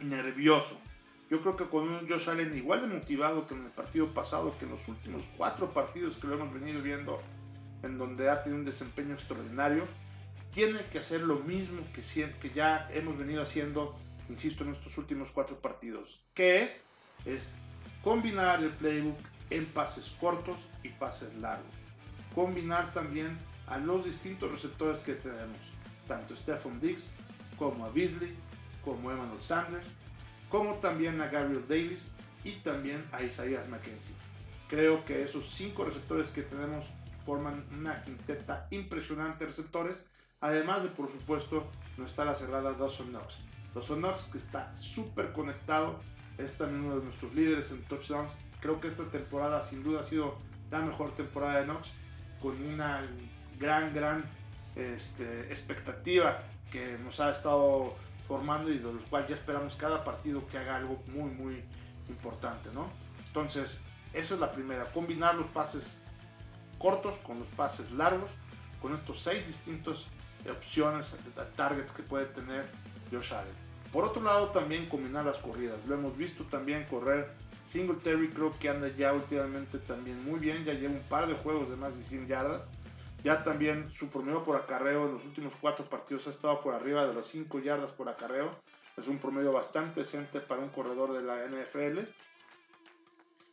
nervioso. 0.00 0.78
Yo 1.28 1.40
creo 1.40 1.56
que 1.56 1.64
con 1.64 1.88
un 1.88 2.08
Josh 2.08 2.30
Allen 2.30 2.56
igual 2.56 2.82
de 2.82 2.86
motivado 2.86 3.48
que 3.48 3.54
en 3.54 3.64
el 3.64 3.72
partido 3.72 4.14
pasado, 4.14 4.56
que 4.56 4.66
en 4.66 4.70
los 4.70 4.86
últimos 4.86 5.28
cuatro 5.36 5.74
partidos 5.74 6.16
que 6.16 6.28
lo 6.28 6.34
hemos 6.34 6.54
venido 6.54 6.80
viendo, 6.80 7.20
en 7.82 7.98
donde 7.98 8.30
ha 8.30 8.40
tenido 8.40 8.60
un 8.60 8.64
desempeño 8.64 9.14
extraordinario, 9.14 9.82
tiene 10.50 10.80
que 10.90 10.98
hacer 10.98 11.22
lo 11.22 11.36
mismo 11.36 11.82
que, 11.92 12.02
que 12.40 12.50
ya 12.50 12.88
hemos 12.92 13.18
venido 13.18 13.42
haciendo, 13.42 13.98
insisto, 14.28 14.64
en 14.64 14.72
estos 14.72 14.96
últimos 14.98 15.30
cuatro 15.30 15.60
partidos. 15.60 16.20
¿Qué 16.34 16.62
es? 16.62 16.80
Es 17.24 17.52
combinar 18.02 18.62
el 18.62 18.70
playbook 18.70 19.18
en 19.50 19.66
pases 19.66 20.14
cortos 20.20 20.56
y 20.82 20.90
pases 20.90 21.34
largos 21.36 21.78
combinar 22.38 22.92
también 22.92 23.36
a 23.66 23.78
los 23.78 24.04
distintos 24.04 24.52
receptores 24.52 25.00
que 25.00 25.14
tenemos, 25.14 25.58
tanto 26.06 26.36
Stephon 26.36 26.80
Diggs 26.80 27.04
como 27.58 27.84
a 27.84 27.90
Beasley, 27.90 28.32
como 28.84 29.10
Emmanuel 29.10 29.40
Sanders, 29.40 29.88
como 30.48 30.74
también 30.76 31.20
a 31.20 31.26
Gabriel 31.26 31.64
Davis 31.68 32.12
y 32.44 32.52
también 32.60 33.04
a 33.10 33.24
Isaiah 33.24 33.64
McKenzie. 33.68 34.14
Creo 34.68 35.04
que 35.04 35.24
esos 35.24 35.50
cinco 35.50 35.84
receptores 35.84 36.28
que 36.28 36.42
tenemos 36.42 36.86
forman 37.28 37.62
una 37.78 38.02
quinteta 38.04 38.66
impresionante 38.70 39.44
de 39.44 39.50
receptores. 39.50 40.06
Además 40.40 40.82
de, 40.82 40.88
por 40.88 41.12
supuesto, 41.12 41.70
no 41.98 42.06
está 42.06 42.24
la 42.24 42.34
cerrada 42.34 42.72
Dawson 42.72 43.08
Knox. 43.08 43.36
Dawson 43.74 43.98
Knox 43.98 44.22
que 44.32 44.38
está 44.38 44.74
súper 44.74 45.34
conectado, 45.34 46.00
es 46.38 46.56
también 46.56 46.86
uno 46.86 47.00
de 47.00 47.04
nuestros 47.04 47.34
líderes 47.34 47.70
en 47.70 47.82
touchdowns. 47.84 48.32
Creo 48.62 48.80
que 48.80 48.88
esta 48.88 49.04
temporada 49.10 49.60
sin 49.60 49.82
duda 49.84 50.00
ha 50.00 50.04
sido 50.04 50.38
la 50.70 50.78
mejor 50.78 51.14
temporada 51.16 51.60
de 51.60 51.66
Knox, 51.66 51.90
con 52.40 52.62
una 52.62 53.06
gran, 53.60 53.92
gran 53.92 54.24
este, 54.74 55.40
expectativa 55.50 56.42
que 56.72 56.96
nos 56.96 57.20
ha 57.20 57.30
estado 57.30 57.94
formando 58.26 58.70
y 58.70 58.78
de 58.78 58.90
los 58.90 59.02
cuales 59.10 59.28
ya 59.28 59.34
esperamos 59.34 59.74
cada 59.74 60.02
partido 60.02 60.46
que 60.46 60.56
haga 60.56 60.76
algo 60.76 61.02
muy, 61.12 61.30
muy 61.30 61.62
importante, 62.08 62.70
¿no? 62.72 62.88
Entonces, 63.26 63.82
esa 64.14 64.34
es 64.34 64.40
la 64.40 64.50
primera, 64.50 64.90
combinar 64.92 65.34
los 65.34 65.46
pases 65.48 66.00
cortos 66.78 67.16
con 67.18 67.38
los 67.38 67.48
pases 67.48 67.90
largos, 67.92 68.30
con 68.80 68.94
estos 68.94 69.20
seis 69.20 69.46
distintos 69.46 70.06
opciones, 70.50 71.16
targets 71.56 71.92
que 71.92 72.02
puede 72.02 72.26
tener 72.26 72.66
Josh 73.10 73.34
Allen. 73.34 73.54
Por 73.92 74.04
otro 74.04 74.22
lado, 74.22 74.48
también 74.48 74.88
combinar 74.88 75.24
las 75.24 75.38
corridas. 75.38 75.78
Lo 75.86 75.94
hemos 75.94 76.16
visto 76.16 76.44
también 76.44 76.84
correr 76.84 77.34
Singletary, 77.64 78.30
creo 78.30 78.58
que 78.58 78.68
anda 78.68 78.88
ya 78.88 79.12
últimamente 79.12 79.78
también 79.78 80.24
muy 80.24 80.40
bien, 80.40 80.64
ya 80.64 80.72
lleva 80.72 80.94
un 80.94 81.02
par 81.02 81.26
de 81.26 81.34
juegos 81.34 81.68
de 81.68 81.76
más 81.76 81.96
de 81.96 82.02
100 82.02 82.26
yardas. 82.26 82.68
Ya 83.24 83.42
también 83.44 83.90
su 83.94 84.08
promedio 84.08 84.44
por 84.44 84.56
acarreo 84.56 85.06
en 85.06 85.14
los 85.14 85.24
últimos 85.24 85.52
cuatro 85.60 85.84
partidos 85.84 86.26
ha 86.28 86.30
estado 86.30 86.60
por 86.62 86.74
arriba 86.74 87.06
de 87.06 87.14
las 87.14 87.26
5 87.26 87.58
yardas 87.58 87.90
por 87.90 88.08
acarreo. 88.08 88.50
Es 88.96 89.08
un 89.08 89.18
promedio 89.18 89.52
bastante 89.52 90.00
decente 90.00 90.40
para 90.40 90.62
un 90.62 90.68
corredor 90.70 91.12
de 91.12 91.22
la 91.22 91.44
NFL. 91.46 92.00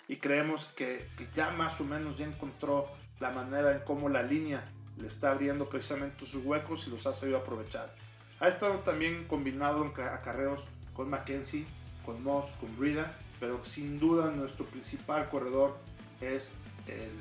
Y 0.07 0.17
creemos 0.17 0.65
que, 0.65 1.09
ya 1.33 1.49
más 1.49 1.81
o 1.81 1.83
menos 1.83 2.17
ya 2.17 2.25
encontró 2.25 2.87
la 3.19 3.31
manera 3.31 3.71
en 3.71 3.79
cómo 3.79 4.09
la 4.09 4.23
línea 4.23 4.63
le 4.97 5.07
está 5.07 5.31
abriendo 5.31 5.65
precisamente 5.67 6.25
sus 6.25 6.43
huecos 6.45 6.85
y 6.87 6.89
los 6.89 7.05
ha 7.07 7.13
sabido 7.13 7.37
aprovechar. 7.37 7.93
Ha 8.39 8.47
estado 8.47 8.79
también 8.79 9.25
combinado 9.27 9.83
en 9.85 9.91
acarreos 10.01 10.61
con 10.93 11.09
Mackenzie, 11.09 11.65
con 12.05 12.23
Moss, 12.23 12.45
con 12.59 12.75
Brida, 12.77 13.17
pero 13.39 13.63
sin 13.65 13.99
duda 13.99 14.31
nuestro 14.31 14.65
principal 14.65 15.29
corredor 15.29 15.77
es 16.21 16.51
el 16.87 17.11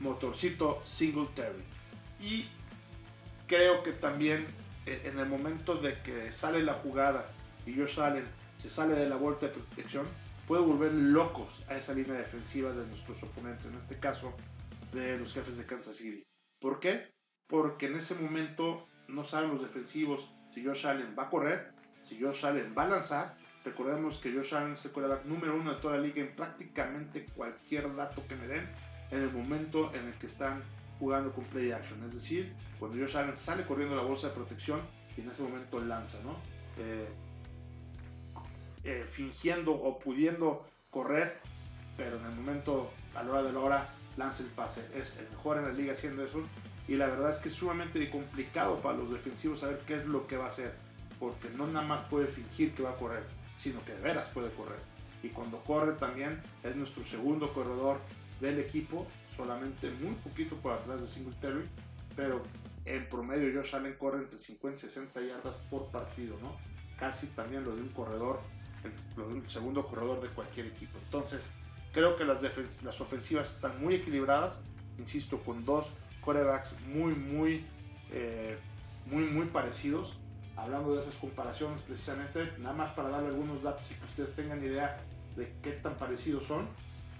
motorcito 0.00 0.82
Singletary. 0.84 1.62
Y 2.20 2.48
creo 3.46 3.82
que 3.82 3.92
también 3.92 4.46
eh, 4.86 5.02
en 5.04 5.18
el 5.18 5.26
momento 5.26 5.74
de 5.74 6.00
que 6.02 6.30
sale 6.32 6.62
la 6.62 6.74
jugada 6.74 7.26
y 7.66 7.74
Josh 7.74 8.00
Allen 8.00 8.26
se 8.56 8.70
sale 8.70 8.94
de 8.94 9.08
la 9.08 9.16
vuelta 9.16 9.46
de 9.46 9.52
protección, 9.52 10.06
puede 10.46 10.62
volver 10.62 10.92
locos 10.92 11.48
a 11.68 11.76
esa 11.76 11.94
línea 11.94 12.14
defensiva 12.14 12.70
de 12.72 12.86
nuestros 12.86 13.22
oponentes, 13.22 13.66
en 13.66 13.76
este 13.76 13.98
caso 13.98 14.34
de 14.94 15.18
los 15.18 15.32
jefes 15.34 15.56
de 15.56 15.66
Kansas 15.66 15.96
City. 15.96 16.22
¿Por 16.60 16.80
qué? 16.80 17.12
Porque 17.46 17.86
en 17.86 17.96
ese 17.96 18.14
momento 18.14 18.86
no 19.08 19.24
saben 19.24 19.50
los 19.50 19.62
defensivos 19.62 20.30
si 20.54 20.64
Josh 20.64 20.86
Allen 20.86 21.14
va 21.18 21.24
a 21.24 21.30
correr, 21.30 21.72
si 22.02 22.20
Josh 22.20 22.46
Allen 22.46 22.74
va 22.76 22.84
a 22.84 22.88
lanzar. 22.88 23.36
Recordemos 23.64 24.18
que 24.18 24.32
Josh 24.32 24.54
Allen 24.54 24.72
es 24.74 24.84
el 24.84 24.92
quarterback 24.92 25.24
número 25.24 25.56
uno 25.56 25.74
de 25.74 25.80
toda 25.80 25.96
la 25.96 26.02
liga 26.02 26.20
en 26.20 26.34
prácticamente 26.36 27.26
cualquier 27.34 27.94
dato 27.96 28.22
que 28.28 28.36
me 28.36 28.46
den 28.46 28.68
en 29.10 29.20
el 29.20 29.32
momento 29.32 29.92
en 29.94 30.06
el 30.06 30.14
que 30.14 30.26
están 30.26 30.62
jugando 30.98 31.32
con 31.32 31.44
play 31.44 31.72
action, 31.72 32.02
es 32.04 32.14
decir, 32.14 32.54
cuando 32.78 32.98
Josh 32.98 33.16
Allen 33.16 33.36
sale 33.36 33.64
corriendo 33.64 33.96
la 33.96 34.02
bolsa 34.02 34.28
de 34.28 34.34
protección 34.34 34.80
y 35.16 35.22
en 35.22 35.30
ese 35.30 35.42
momento 35.42 35.80
lanza, 35.80 36.18
¿no? 36.22 36.36
Eh, 36.78 37.08
eh, 38.84 39.04
fingiendo 39.08 39.72
o 39.72 39.98
pudiendo 39.98 40.66
correr, 40.90 41.40
pero 41.96 42.18
en 42.18 42.26
el 42.26 42.32
momento, 42.32 42.92
a 43.14 43.22
la 43.22 43.30
hora 43.30 43.42
de 43.42 43.52
la 43.52 43.60
hora, 43.60 43.93
lanza 44.16 44.42
el 44.42 44.50
pase. 44.50 44.86
Es 44.94 45.16
el 45.16 45.28
mejor 45.30 45.58
en 45.58 45.64
la 45.64 45.72
liga 45.72 45.92
haciendo 45.92 46.24
eso 46.24 46.42
y 46.86 46.96
la 46.96 47.06
verdad 47.06 47.30
es 47.30 47.38
que 47.38 47.48
es 47.48 47.54
sumamente 47.54 48.10
complicado 48.10 48.80
para 48.80 48.98
los 48.98 49.10
defensivos 49.10 49.60
saber 49.60 49.80
qué 49.86 49.94
es 49.96 50.06
lo 50.06 50.26
que 50.26 50.36
va 50.36 50.46
a 50.46 50.48
hacer, 50.48 50.74
porque 51.18 51.48
no 51.56 51.66
nada 51.66 51.86
más 51.86 52.08
puede 52.08 52.26
fingir 52.26 52.74
que 52.74 52.82
va 52.82 52.90
a 52.90 52.96
correr, 52.96 53.24
sino 53.58 53.82
que 53.84 53.94
de 53.94 54.02
veras 54.02 54.28
puede 54.28 54.50
correr. 54.50 54.78
Y 55.22 55.28
cuando 55.28 55.58
corre 55.64 55.92
también 55.92 56.42
es 56.62 56.76
nuestro 56.76 57.04
segundo 57.06 57.52
corredor 57.54 57.98
del 58.40 58.58
equipo 58.58 59.06
solamente 59.36 59.90
muy 59.90 60.14
poquito 60.16 60.56
por 60.56 60.72
atrás 60.72 61.00
de 61.00 61.08
Singletary, 61.08 61.64
pero 62.14 62.42
en 62.84 63.08
promedio 63.08 63.50
Josh 63.58 63.74
Allen 63.74 63.94
corre 63.94 64.18
entre 64.18 64.38
50 64.38 64.76
y 64.76 64.88
60 64.90 65.20
yardas 65.22 65.56
por 65.70 65.86
partido, 65.86 66.36
¿no? 66.42 66.56
Casi 66.98 67.26
también 67.28 67.64
lo 67.64 67.74
de 67.74 67.82
un 67.82 67.88
corredor, 67.88 68.40
lo 69.16 69.28
de 69.28 69.34
un 69.34 69.48
segundo 69.48 69.86
corredor 69.86 70.20
de 70.20 70.28
cualquier 70.28 70.66
equipo. 70.66 70.98
Entonces, 71.04 71.40
creo 71.94 72.16
que 72.16 72.24
las, 72.24 72.42
las 72.82 73.00
ofensivas 73.00 73.54
están 73.54 73.80
muy 73.80 73.94
equilibradas, 73.94 74.58
insisto, 74.98 75.38
con 75.38 75.64
dos 75.64 75.86
corebacks 76.20 76.74
muy, 76.88 77.14
muy, 77.14 77.64
eh, 78.10 78.58
muy, 79.06 79.24
muy 79.24 79.46
parecidos. 79.46 80.14
Hablando 80.56 80.94
de 80.94 81.02
esas 81.02 81.14
comparaciones 81.14 81.80
precisamente, 81.82 82.52
nada 82.58 82.74
más 82.74 82.92
para 82.92 83.08
darle 83.08 83.28
algunos 83.28 83.62
datos 83.62 83.90
y 83.90 83.94
que 83.94 84.04
ustedes 84.04 84.34
tengan 84.36 84.62
idea 84.62 85.00
de 85.36 85.52
qué 85.62 85.72
tan 85.72 85.96
parecidos 85.96 86.46
son, 86.46 86.68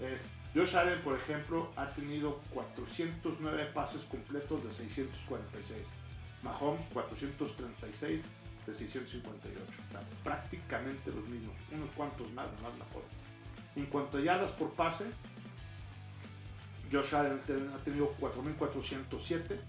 es 0.00 0.20
Josh 0.54 0.76
Allen, 0.76 1.00
por 1.02 1.16
ejemplo, 1.16 1.72
ha 1.76 1.88
tenido 1.90 2.40
409 2.50 3.70
pases 3.74 4.02
completos 4.02 4.62
de 4.62 4.72
646. 4.72 5.82
Mahomes 6.42 6.82
436 6.92 8.22
de 8.66 8.74
658. 8.74 9.64
prácticamente 10.22 11.10
los 11.10 11.26
mismos, 11.26 11.54
unos 11.72 11.90
cuantos 11.96 12.30
más, 12.32 12.46
más 12.62 12.72
Mahomes. 12.78 13.23
En 13.76 13.86
cuanto 13.86 14.18
a 14.18 14.20
yardas 14.20 14.50
por 14.52 14.72
pase, 14.72 15.06
Josh 16.92 17.14
Allen 17.14 17.40
ha 17.74 17.78
tenido 17.78 18.14
4407 18.20 19.60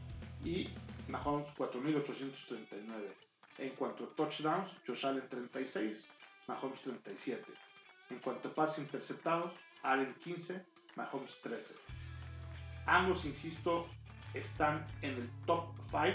y 0.43 0.69
Mahomes 1.07 1.47
4839. 1.57 3.13
En 3.57 3.69
cuanto 3.71 4.03
a 4.03 4.07
touchdowns, 4.15 4.67
Josh 4.85 5.05
Allen 5.05 5.27
36, 5.29 6.07
Mahomes 6.47 6.81
37. 6.81 7.43
En 8.11 8.19
cuanto 8.19 8.49
a 8.49 8.53
pases 8.53 8.79
interceptados, 8.79 9.51
Allen 9.81 10.13
15, 10.23 10.61
Mahomes 10.95 11.39
13. 11.41 11.73
Ambos, 12.85 13.25
insisto, 13.25 13.87
están 14.33 14.85
en 15.01 15.15
el 15.15 15.29
top 15.45 15.65
5 15.89 16.05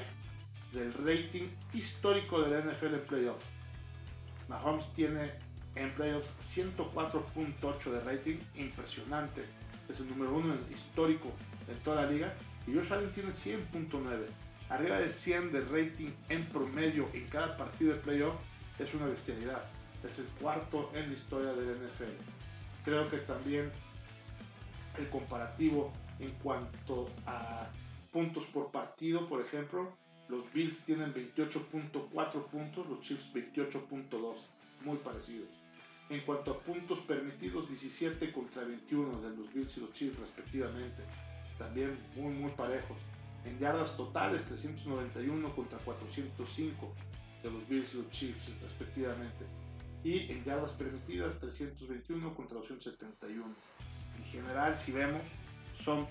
del 0.72 0.92
rating 0.94 1.48
histórico 1.72 2.42
de 2.42 2.50
la 2.50 2.70
NFL 2.70 2.94
en 2.94 3.04
playoffs. 3.04 3.44
Mahomes 4.48 4.92
tiene 4.92 5.32
en 5.80 5.90
playoffs 5.92 6.28
104.8 6.40 7.90
de 7.90 8.00
rating, 8.00 8.36
impresionante. 8.54 9.44
Es 9.88 10.00
el 10.00 10.10
número 10.10 10.34
uno 10.36 10.54
histórico 10.70 11.32
en 11.68 11.78
toda 11.78 12.02
la 12.02 12.10
liga. 12.10 12.34
Y 12.66 12.74
Josh 12.74 12.92
Allen 12.92 13.10
tiene 13.12 13.30
100.9. 13.30 14.26
Arriba 14.68 14.98
de 14.98 15.08
100 15.08 15.52
de 15.52 15.60
rating 15.62 16.10
en 16.28 16.44
promedio 16.46 17.08
en 17.14 17.26
cada 17.28 17.56
partido 17.56 17.94
de 17.94 18.00
playoff 18.00 18.34
es 18.78 18.92
una 18.94 19.06
bestialidad. 19.06 19.64
Es 20.06 20.18
el 20.18 20.26
cuarto 20.40 20.90
en 20.94 21.08
la 21.08 21.14
historia 21.14 21.52
de 21.52 21.66
la 21.66 21.72
NFL. 21.72 22.84
Creo 22.84 23.10
que 23.10 23.18
también 23.18 23.70
el 24.98 25.08
comparativo 25.08 25.92
en 26.18 26.30
cuanto 26.42 27.08
a 27.26 27.68
puntos 28.12 28.44
por 28.46 28.70
partido, 28.70 29.26
por 29.28 29.40
ejemplo, 29.40 29.92
los 30.28 30.52
Bills 30.52 30.84
tienen 30.84 31.12
28.4 31.14 32.44
puntos, 32.46 32.86
los 32.88 33.00
Chiefs 33.00 33.32
28.2, 33.32 34.36
muy 34.84 34.98
parecidos. 34.98 35.59
En 36.10 36.20
cuanto 36.22 36.50
a 36.50 36.58
puntos 36.58 36.98
permitidos, 37.00 37.68
17 37.68 38.32
contra 38.32 38.64
21 38.64 39.20
de 39.20 39.36
los 39.36 39.54
Bills 39.54 39.76
y 39.76 39.80
los 39.80 39.92
Chiefs 39.92 40.18
respectivamente, 40.18 41.04
también 41.56 41.96
muy 42.16 42.32
muy 42.32 42.50
parejos. 42.50 42.98
En 43.44 43.58
yardas 43.58 43.96
totales, 43.96 44.44
391 44.46 45.54
contra 45.54 45.78
405 45.78 46.92
de 47.44 47.50
los 47.50 47.68
Bills 47.68 47.94
y 47.94 47.98
los 47.98 48.10
Chiefs 48.10 48.50
respectivamente. 48.60 49.46
Y 50.02 50.32
en 50.32 50.42
yardas 50.44 50.72
permitidas, 50.72 51.38
321 51.38 52.34
contra 52.34 52.58
271 52.58 53.44
en 54.18 54.24
general, 54.24 54.76
si 54.76 54.90
vemos, 54.90 55.22
son 55.82 56.08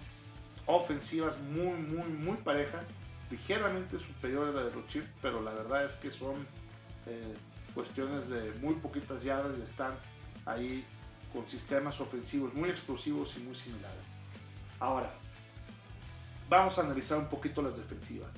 ofensivas 0.65 1.37
muy, 1.41 1.73
muy, 1.73 2.07
muy 2.09 2.37
parejas, 2.37 2.85
ligeramente 3.29 3.99
superiores 3.99 4.55
a 4.55 4.59
la 4.59 4.63
de 4.69 4.75
los 4.75 4.87
Chiefs, 4.87 5.09
pero 5.21 5.41
la 5.41 5.51
verdad 5.51 5.85
es 5.85 5.95
que 5.95 6.09
son 6.09 6.35
eh, 7.05 7.35
cuestiones 7.73 8.27
de 8.27 8.51
muy 8.61 8.75
poquitas 8.75 9.23
yardas 9.23 9.57
y 9.57 9.61
están 9.61 9.93
ahí 10.45 10.85
con 11.33 11.47
sistemas 11.47 11.99
ofensivos 11.99 12.53
muy 12.53 12.69
explosivos 12.69 13.35
y 13.37 13.41
muy 13.41 13.55
similares. 13.55 14.03
Ahora, 14.79 15.11
vamos 16.49 16.77
a 16.77 16.81
analizar 16.81 17.17
un 17.17 17.27
poquito 17.27 17.61
las 17.61 17.77
defensivas. 17.77 18.31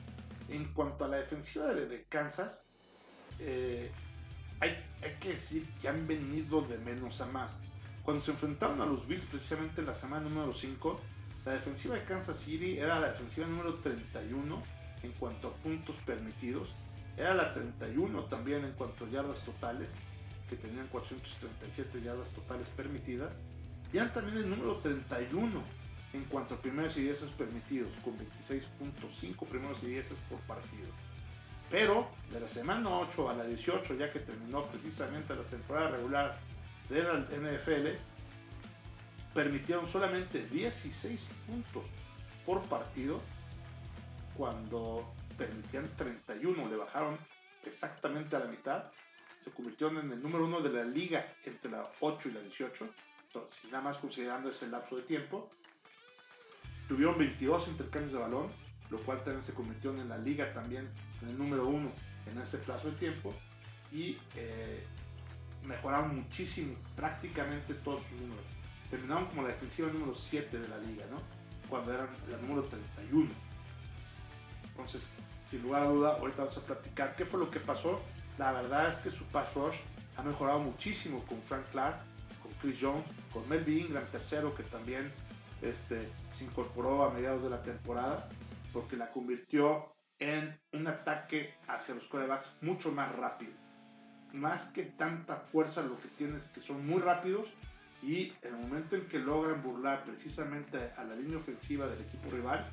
En 0.49 0.65
cuanto 0.73 1.05
a 1.05 1.07
la 1.07 1.17
defensiva 1.17 1.67
de, 1.67 2.05
Kansas, 2.09 2.63
eh, 3.39 3.91
hay, 4.59 4.71
hay 5.01 5.15
que 5.19 5.29
decir 5.29 5.67
que 5.81 5.87
han 5.87 6.07
venido 6.07 6.61
de 6.61 6.77
menos 6.79 7.21
a 7.21 7.25
más. 7.27 7.55
Cuando 8.03 8.23
se 8.23 8.31
enfrentaron 8.31 8.81
a 8.81 8.85
los 8.85 9.07
Bills 9.07 9.23
precisamente 9.25 9.81
en 9.81 9.87
la 9.87 9.93
semana 9.93 10.27
número 10.27 10.53
5, 10.53 10.99
la 11.45 11.53
defensiva 11.53 11.95
de 11.95 12.03
Kansas 12.03 12.37
City 12.37 12.77
era 12.77 12.99
la 12.99 13.11
defensiva 13.11 13.47
número 13.47 13.75
31 13.75 14.61
en 15.03 15.11
cuanto 15.13 15.47
a 15.47 15.53
puntos 15.53 15.95
permitidos. 16.05 16.69
Era 17.17 17.33
la 17.33 17.53
31 17.53 18.23
también 18.25 18.63
en 18.65 18.71
cuanto 18.73 19.05
a 19.05 19.09
yardas 19.09 19.41
totales, 19.41 19.89
que 20.49 20.55
tenían 20.55 20.87
437 20.87 22.01
yardas 22.01 22.29
totales 22.31 22.67
permitidas. 22.75 23.35
Y 23.93 23.97
eran 23.97 24.13
también 24.13 24.37
el 24.37 24.49
número 24.49 24.77
31 24.77 25.61
en 26.13 26.25
cuanto 26.25 26.55
a 26.55 26.61
primeros 26.61 26.97
y 26.97 27.03
dieces 27.03 27.29
permitidos, 27.31 27.89
con 28.03 28.17
26.5 28.17 29.47
primeros 29.47 29.81
y 29.83 29.87
dieces 29.87 30.17
por 30.29 30.39
partido. 30.41 30.87
Pero 31.69 32.09
de 32.31 32.41
la 32.41 32.47
semana 32.47 32.89
8 32.89 33.29
a 33.29 33.33
la 33.33 33.45
18, 33.45 33.95
ya 33.95 34.11
que 34.11 34.19
terminó 34.19 34.63
precisamente 34.65 35.33
la 35.33 35.43
temporada 35.43 35.91
regular 35.91 36.37
de 36.89 37.03
la 37.03 37.13
NFL, 37.13 37.97
permitieron 39.33 39.87
solamente 39.87 40.45
16 40.47 41.21
puntos 41.47 41.83
por 42.45 42.61
partido 42.63 43.21
cuando 44.37 45.13
permitían 45.41 45.89
31, 45.95 46.69
le 46.69 46.75
bajaron 46.75 47.17
exactamente 47.65 48.35
a 48.35 48.39
la 48.39 48.45
mitad, 48.45 48.91
se 49.43 49.49
convirtieron 49.49 49.97
en 49.97 50.11
el 50.11 50.21
número 50.21 50.45
uno 50.45 50.61
de 50.61 50.69
la 50.69 50.83
liga 50.83 51.33
entre 51.45 51.71
la 51.71 51.83
8 51.99 52.29
y 52.29 52.31
la 52.33 52.41
18, 52.41 52.87
entonces, 53.25 53.71
nada 53.71 53.83
más 53.83 53.97
considerando 53.97 54.49
ese 54.49 54.67
lapso 54.67 54.97
de 54.97 55.03
tiempo, 55.03 55.49
tuvieron 56.87 57.17
22 57.17 57.69
intercambios 57.69 58.13
de 58.13 58.19
balón, 58.19 58.51
lo 58.91 58.99
cual 58.99 59.23
también 59.23 59.43
se 59.43 59.53
convirtió 59.53 59.91
en 59.91 60.07
la 60.07 60.17
liga 60.17 60.53
también 60.53 60.87
en 61.21 61.29
el 61.29 61.37
número 61.37 61.65
uno 61.65 61.91
en 62.27 62.37
ese 62.39 62.59
plazo 62.59 62.91
de 62.91 62.97
tiempo 62.97 63.33
y 63.91 64.17
eh, 64.35 64.83
mejoraron 65.63 66.15
muchísimo 66.17 66.75
prácticamente 66.95 67.73
todos 67.75 68.03
sus 68.03 68.19
números. 68.19 68.45
Terminaron 68.91 69.25
como 69.27 69.43
la 69.43 69.47
defensiva 69.47 69.87
número 69.91 70.13
7 70.13 70.59
de 70.59 70.67
la 70.67 70.77
liga, 70.77 71.05
¿no? 71.09 71.17
Cuando 71.67 71.93
eran 71.93 72.09
la 72.29 72.37
número 72.37 72.63
31. 72.63 73.31
Entonces, 74.65 75.07
sin 75.51 75.61
lugar 75.61 75.83
a 75.83 75.89
duda, 75.89 76.11
ahorita 76.13 76.43
vamos 76.43 76.57
a 76.57 76.61
platicar 76.61 77.15
qué 77.17 77.25
fue 77.25 77.39
lo 77.39 77.51
que 77.51 77.59
pasó. 77.59 78.01
La 78.37 78.53
verdad 78.53 78.89
es 78.89 78.97
que 78.99 79.11
su 79.11 79.25
pass 79.25 79.53
rush 79.53 79.75
ha 80.15 80.23
mejorado 80.23 80.59
muchísimo 80.59 81.23
con 81.25 81.41
Frank 81.41 81.65
Clark, 81.71 81.97
con 82.41 82.53
Chris 82.61 82.79
Jones, 82.81 83.03
con 83.33 83.47
Melvin 83.49 83.87
Ingram 83.87 84.05
tercero, 84.05 84.55
que 84.55 84.63
también 84.63 85.11
este, 85.61 86.09
se 86.31 86.45
incorporó 86.45 87.03
a 87.03 87.11
mediados 87.11 87.43
de 87.43 87.49
la 87.49 87.61
temporada, 87.61 88.29
porque 88.71 88.95
la 88.95 89.11
convirtió 89.11 89.93
en 90.19 90.57
un 90.71 90.87
ataque 90.87 91.53
hacia 91.67 91.95
los 91.95 92.05
quarterbacks 92.05 92.47
mucho 92.61 92.91
más 92.93 93.13
rápido. 93.13 93.51
Más 94.31 94.69
que 94.69 94.83
tanta 94.83 95.35
fuerza, 95.35 95.81
lo 95.81 95.99
que 95.99 96.07
tienes 96.07 96.47
que 96.47 96.61
son 96.61 96.87
muy 96.87 97.01
rápidos 97.01 97.49
y 98.01 98.31
el 98.41 98.53
momento 98.53 98.95
en 98.95 99.05
que 99.07 99.19
logran 99.19 99.61
burlar 99.61 100.05
precisamente 100.05 100.93
a 100.95 101.03
la 101.03 101.15
línea 101.15 101.37
ofensiva 101.37 101.87
del 101.87 102.01
equipo 102.01 102.29
rival, 102.29 102.65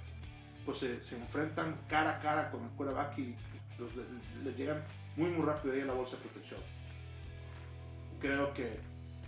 pues 0.65 0.79
se, 0.79 1.17
enfrentan 1.17 1.77
cara 1.89 2.17
a 2.17 2.21
cara 2.21 2.51
con 2.51 2.65
el 2.65 2.71
quarterback 2.71 3.19
y 3.19 3.35
les 4.45 4.57
llegan 4.57 4.83
muy 5.17 5.31
muy 5.31 5.45
rápido 5.45 5.75
ahí 5.75 5.81
a 5.81 5.87
la 5.87 5.95
bolsa 5.95 6.17
de 6.17 6.23
protección. 6.23 6.61
Creo 8.21 8.53
que 8.55 8.79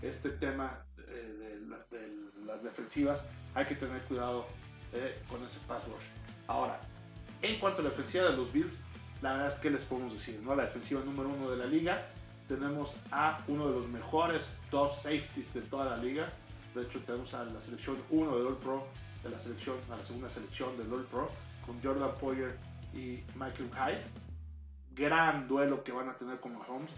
este 0.03 0.31
tema 0.31 0.85
eh, 1.09 1.59
de, 1.91 2.47
las 2.47 2.65
defensivas 2.65 3.25
hay 3.55 3.67
que 3.67 3.75
tener 3.75 4.01
cuidado 4.03 4.47
eh, 4.93 5.21
con 5.29 5.43
ese 5.45 5.61
pass 5.69 5.85
rush. 5.85 6.05
Ahora, 6.47 6.81
en 7.43 7.59
cuanto 7.61 7.81
a 7.81 7.85
la 7.85 7.91
defensiva 7.91 8.25
de 8.25 8.37
los 8.37 8.53
Bills, 8.53 8.81
la 9.23 9.35
verdad 9.35 9.53
es 9.53 9.59
que 9.59 9.71
les 9.71 9.85
podemos 9.85 10.13
decir, 10.13 10.41
¿no? 10.43 10.55
La 10.55 10.65
defensiva 10.65 11.03
número 11.05 11.29
uno 11.29 11.51
de 11.51 11.57
la 11.57 11.67
liga, 11.67 12.09
tenemos 12.49 12.91
a 13.13 13.39
uno 13.47 13.69
de 13.69 13.75
los 13.77 13.89
mejores 13.89 14.51
dos 14.71 14.97
safeties 15.03 15.55
de 15.55 15.61
toda 15.63 15.85
la 15.85 15.97
liga. 15.99 16.29
De 16.75 16.83
hecho, 16.83 17.01
tenemos 17.01 17.33
a 17.35 17.45
la 17.45 17.61
selección 17.61 17.97
1 18.11 18.37
del 18.37 18.47
All 18.47 18.57
Pro, 18.57 18.87
de 19.23 19.31
la 19.31 19.39
selección, 19.39 19.77
a 19.91 19.97
la 19.97 20.05
segunda 20.05 20.29
selección 20.29 20.77
del 20.77 20.93
All 20.93 21.05
Pro, 21.05 21.31
con 21.67 21.81
Jordan 21.83 22.15
Poyer 22.21 22.57
y 22.95 23.23
Michael 23.35 23.71
Hyde. 23.75 24.03
Gran 24.95 25.47
duelo 25.49 25.85
que 25.85 25.93
van 25.93 26.09
a 26.09 26.17
tener 26.17 26.41
con 26.41 26.57
Mahomes. 26.59 26.91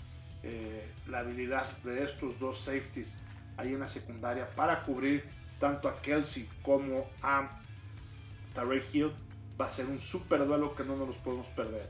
Eh, 0.42 0.92
la 1.06 1.20
habilidad 1.20 1.66
de 1.84 2.02
estos 2.02 2.38
dos 2.40 2.58
safeties 2.60 3.14
ahí 3.56 3.74
en 3.74 3.80
la 3.80 3.86
secundaria 3.86 4.48
para 4.56 4.82
cubrir 4.82 5.24
tanto 5.60 5.88
a 5.88 6.00
Kelsey 6.02 6.48
como 6.62 7.06
a 7.22 7.48
Tarek 8.52 8.82
Hill 8.92 9.12
va 9.60 9.66
a 9.66 9.68
ser 9.68 9.86
un 9.86 10.00
super 10.00 10.44
duelo 10.44 10.74
que 10.74 10.84
no 10.84 10.96
nos 10.96 11.08
los 11.08 11.16
podemos 11.18 11.46
perder. 11.48 11.88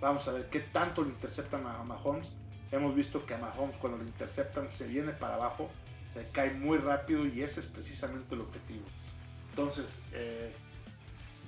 Vamos 0.00 0.28
a 0.28 0.32
ver 0.32 0.48
qué 0.50 0.60
tanto 0.60 1.02
le 1.02 1.10
interceptan 1.10 1.66
a 1.66 1.82
Mahomes. 1.82 2.30
Hemos 2.70 2.94
visto 2.94 3.26
que 3.26 3.34
a 3.34 3.38
Mahomes 3.38 3.76
cuando 3.78 3.98
le 3.98 4.04
interceptan 4.04 4.70
se 4.70 4.86
viene 4.86 5.12
para 5.12 5.34
abajo, 5.34 5.68
se 6.14 6.28
cae 6.28 6.54
muy 6.54 6.78
rápido 6.78 7.26
y 7.26 7.42
ese 7.42 7.60
es 7.60 7.66
precisamente 7.66 8.34
el 8.34 8.42
objetivo. 8.42 8.84
Entonces, 9.58 10.00
eh, 10.12 10.52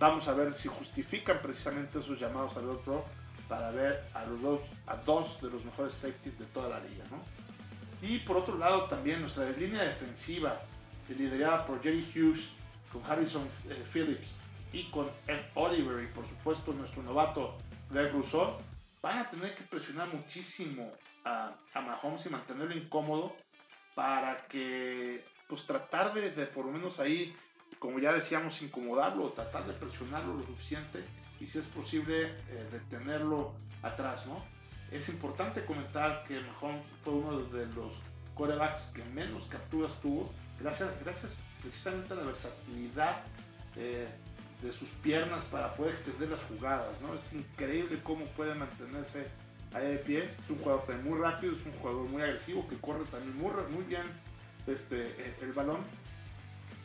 vamos 0.00 0.26
a 0.26 0.34
ver 0.34 0.52
si 0.52 0.66
justifican 0.66 1.38
precisamente 1.40 2.00
esos 2.00 2.18
llamados 2.18 2.56
a 2.56 2.60
World 2.60 2.80
Pro 2.80 3.04
para 3.48 3.70
ver 3.70 4.04
a 4.14 4.24
los 4.24 4.42
dos, 4.42 4.60
a 4.88 4.96
dos 4.96 5.40
de 5.40 5.48
los 5.48 5.64
mejores 5.64 5.92
safeties 5.92 6.36
de 6.36 6.44
toda 6.46 6.68
la 6.70 6.80
liga, 6.80 7.04
Y 8.02 8.18
por 8.18 8.38
otro 8.38 8.58
lado 8.58 8.86
también 8.86 9.20
nuestra 9.20 9.48
línea 9.50 9.84
defensiva, 9.84 10.60
liderada 11.08 11.64
por 11.64 11.80
Jerry 11.84 12.04
Hughes, 12.12 12.48
con 12.92 13.00
Harrison 13.08 13.46
eh, 13.68 13.84
Phillips 13.92 14.38
y 14.72 14.90
con 14.90 15.08
Ed 15.28 15.42
Oliver 15.54 16.02
y 16.02 16.08
por 16.08 16.26
supuesto 16.26 16.72
nuestro 16.72 17.04
novato 17.04 17.58
Greg 17.90 18.10
Rousseau, 18.12 18.56
van 19.02 19.18
a 19.18 19.30
tener 19.30 19.54
que 19.54 19.62
presionar 19.62 20.12
muchísimo 20.12 20.90
a, 21.24 21.54
Mahomes 21.76 22.26
y 22.26 22.28
mantenerlo 22.28 22.74
incómodo 22.74 23.36
para 23.94 24.36
que, 24.48 25.24
pues 25.46 25.64
tratar 25.64 26.12
de, 26.12 26.30
por 26.46 26.66
lo 26.66 26.72
menos 26.72 26.98
ahí, 26.98 27.32
como 27.80 27.98
ya 27.98 28.12
decíamos, 28.12 28.60
incomodarlo, 28.62 29.30
tratar 29.30 29.66
de 29.66 29.72
presionarlo 29.72 30.34
lo 30.34 30.46
suficiente 30.46 31.02
y 31.40 31.46
si 31.46 31.58
es 31.58 31.64
posible 31.64 32.26
eh, 32.26 32.68
detenerlo 32.70 33.54
atrás, 33.82 34.26
¿no? 34.26 34.36
Es 34.92 35.08
importante 35.08 35.64
comentar 35.64 36.24
que 36.28 36.38
Mahomes 36.40 36.84
fue 37.02 37.14
uno 37.14 37.38
de 37.38 37.66
los 37.68 37.96
corebacks 38.34 38.92
que 38.94 39.02
menos 39.06 39.46
capturas 39.46 39.92
tuvo, 40.02 40.30
gracias, 40.60 40.90
gracias 41.02 41.36
precisamente 41.62 42.12
a 42.12 42.16
la 42.16 42.24
versatilidad 42.24 43.22
eh, 43.76 44.08
de 44.62 44.72
sus 44.72 44.88
piernas 45.02 45.42
para 45.46 45.74
poder 45.74 45.94
extender 45.94 46.28
las 46.28 46.40
jugadas, 46.42 47.00
¿no? 47.00 47.14
Es 47.14 47.32
increíble 47.32 47.98
cómo 48.02 48.26
puede 48.36 48.54
mantenerse 48.54 49.26
ahí 49.72 49.88
de 49.92 49.96
pie. 49.98 50.24
Es 50.44 50.50
un 50.50 50.58
jugador 50.58 50.84
también 50.84 51.08
muy 51.08 51.18
rápido, 51.18 51.56
es 51.56 51.64
un 51.64 51.72
jugador 51.72 52.06
muy 52.08 52.22
agresivo 52.22 52.68
que 52.68 52.76
corre 52.76 53.04
también 53.06 53.36
muy, 53.38 53.52
muy 53.70 53.84
bien 53.84 54.02
este, 54.66 55.06
eh, 55.06 55.36
el 55.40 55.52
balón. 55.54 55.78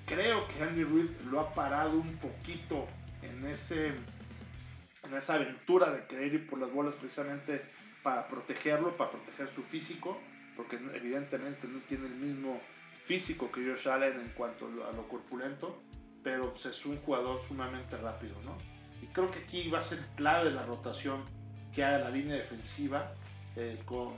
Creo 0.06 0.48
que 0.48 0.64
Andy 0.64 0.84
Ruiz 0.84 1.10
lo 1.26 1.40
ha 1.40 1.54
parado 1.54 1.98
un 1.98 2.18
poquito 2.18 2.88
en, 3.22 3.46
ese, 3.48 3.88
en 3.88 5.14
esa 5.16 5.36
aventura 5.36 5.92
de 5.92 6.06
querer 6.06 6.34
ir 6.34 6.48
por 6.48 6.60
las 6.60 6.72
bolas 6.72 6.96
precisamente 6.96 7.62
para 8.04 8.28
protegerlo, 8.28 8.96
para 8.96 9.12
proteger 9.12 9.50
su 9.56 9.64
físico, 9.64 10.20
porque 10.56 10.78
evidentemente 10.94 11.68
no 11.68 11.80
tiene 11.80 12.06
el 12.08 12.16
mismo 12.16 12.62
físico 13.02 13.52
que 13.52 13.66
Josh 13.66 13.88
Allen 13.88 14.20
en 14.20 14.30
cuanto 14.30 14.68
a 14.88 14.92
lo 14.94 15.08
corpulento 15.08 15.82
pero 16.26 16.50
pues, 16.54 16.66
es 16.66 16.84
un 16.88 16.98
jugador 17.02 17.40
sumamente 17.48 17.96
rápido, 17.98 18.34
¿no? 18.44 18.58
Y 19.00 19.06
creo 19.14 19.30
que 19.30 19.40
aquí 19.44 19.70
va 19.70 19.78
a 19.78 19.84
ser 19.84 20.00
clave 20.16 20.50
la 20.50 20.66
rotación 20.66 21.24
que 21.72 21.84
haga 21.84 22.00
la 22.00 22.10
línea 22.10 22.36
defensiva 22.36 23.14
eh, 23.56 23.80
con 23.86 24.16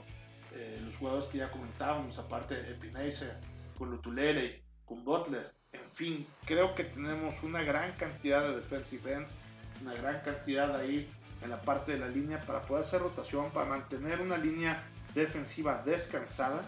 eh, 0.54 0.80
los 0.82 0.96
jugadores 0.96 1.28
que 1.28 1.36
ya 1.36 1.50
comentábamos, 1.50 2.18
aparte 2.18 2.62
de 2.62 2.70
Epinese, 2.70 3.30
con 3.76 3.90
Lutulele, 3.90 4.62
con 4.86 5.04
Butler. 5.04 5.52
Fin, 5.94 6.26
creo 6.44 6.74
que 6.74 6.84
tenemos 6.84 7.42
una 7.42 7.62
gran 7.62 7.92
cantidad 7.92 8.42
de 8.42 8.56
defensive 8.56 9.12
ends, 9.12 9.36
una 9.82 9.94
gran 9.94 10.20
cantidad 10.20 10.76
ahí 10.76 11.08
en 11.42 11.50
la 11.50 11.60
parte 11.60 11.92
de 11.92 11.98
la 11.98 12.08
línea 12.08 12.40
para 12.42 12.62
poder 12.62 12.84
hacer 12.84 13.00
rotación, 13.00 13.50
para 13.50 13.66
mantener 13.66 14.20
una 14.20 14.36
línea 14.36 14.82
defensiva 15.14 15.82
descansada, 15.84 16.62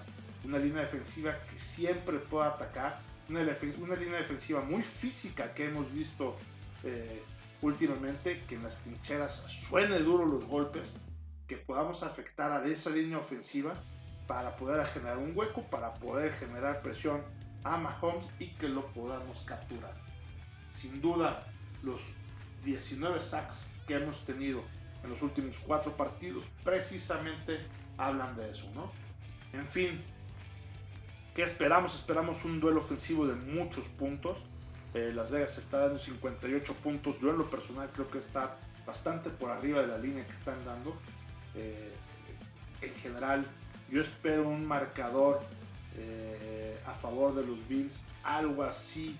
una 0.45 0.59
línea 0.59 0.83
defensiva 0.83 1.37
que 1.51 1.59
siempre 1.59 2.19
pueda 2.19 2.49
atacar 2.49 3.01
una, 3.29 3.97
línea 3.97 4.19
defensiva 4.19 4.61
muy 4.61 4.83
física 4.83 5.55
que 5.55 5.67
hemos 5.67 5.93
visto 5.93 6.37
eh, 6.83 7.23
últimamente, 7.63 8.43
que 8.49 8.57
en 8.57 8.65
las 8.65 8.77
trincheras 8.79 9.45
suene 9.47 9.99
duro 10.01 10.27
los 10.27 10.45
golpes, 10.47 10.93
que 11.47 11.57
podamos 11.57 12.03
afectar 12.03 12.51
a 12.53 12.67
esa 12.67 12.91
línea 12.91 13.19
ofensiva 13.19 13.73
para 14.27 14.57
poder 14.57 14.85
generar 14.87 15.19
un 15.19 15.33
hueco, 15.35 15.63
para 15.63 15.95
poder 15.95 16.33
generar 16.33 16.83
presión 16.83 17.23
a 17.65 17.77
Mahomes 17.77 18.27
y 18.39 18.49
que 18.49 18.69
lo 18.69 18.87
podamos 18.89 19.43
capturar. 19.43 19.95
Sin 20.71 21.01
duda, 21.01 21.47
los 21.83 22.01
19 22.65 23.21
sacks 23.21 23.69
que 23.87 23.95
hemos 23.95 24.25
tenido 24.25 24.63
en 25.03 25.11
los 25.11 25.23
últimos 25.23 25.59
cuatro 25.61 25.97
partidos 25.97 26.45
precisamente 26.65 27.59
hablan 27.97 28.37
de 28.37 28.51
eso, 28.51 28.71
¿no? 28.75 28.93
En 29.53 29.67
fin, 29.67 30.03
¿Qué 31.35 31.45
esperamos? 31.45 31.95
Esperamos 31.95 32.45
un 32.45 32.59
duelo 32.61 32.81
ofensivo 32.81 33.27
de 33.27 33.35
muchos 33.35 33.87
puntos. 33.87 34.37
Eh, 34.95 35.13
Las 35.15 35.31
Vegas 35.31 35.59
está 35.59 35.79
dando 35.79 35.99
58 35.99 36.75
puntos. 36.75 37.21
Yo 37.21 37.31
en 37.31 37.39
lo 37.39 37.49
personal 37.49 37.89
creo 37.95 38.11
que 38.11 38.19
está 38.19 38.57
bastante 38.85 39.31
por 39.31 39.51
arriba 39.51 39.81
de 39.81 39.87
la 39.87 39.99
línea 39.99 40.27
que 40.27 40.33
están 40.33 40.63
dando. 40.65 40.97
Eh, 41.55 41.95
en 42.83 42.95
general, 42.97 43.47
yo 43.91 44.03
espero 44.03 44.49
un 44.49 44.67
marcador 44.67 45.41
eh, 45.97 46.79
a 46.87 46.95
favor 46.95 47.35
de 47.35 47.45
los 47.45 47.67
Bills, 47.69 48.05
algo 48.23 48.63
así 48.63 49.17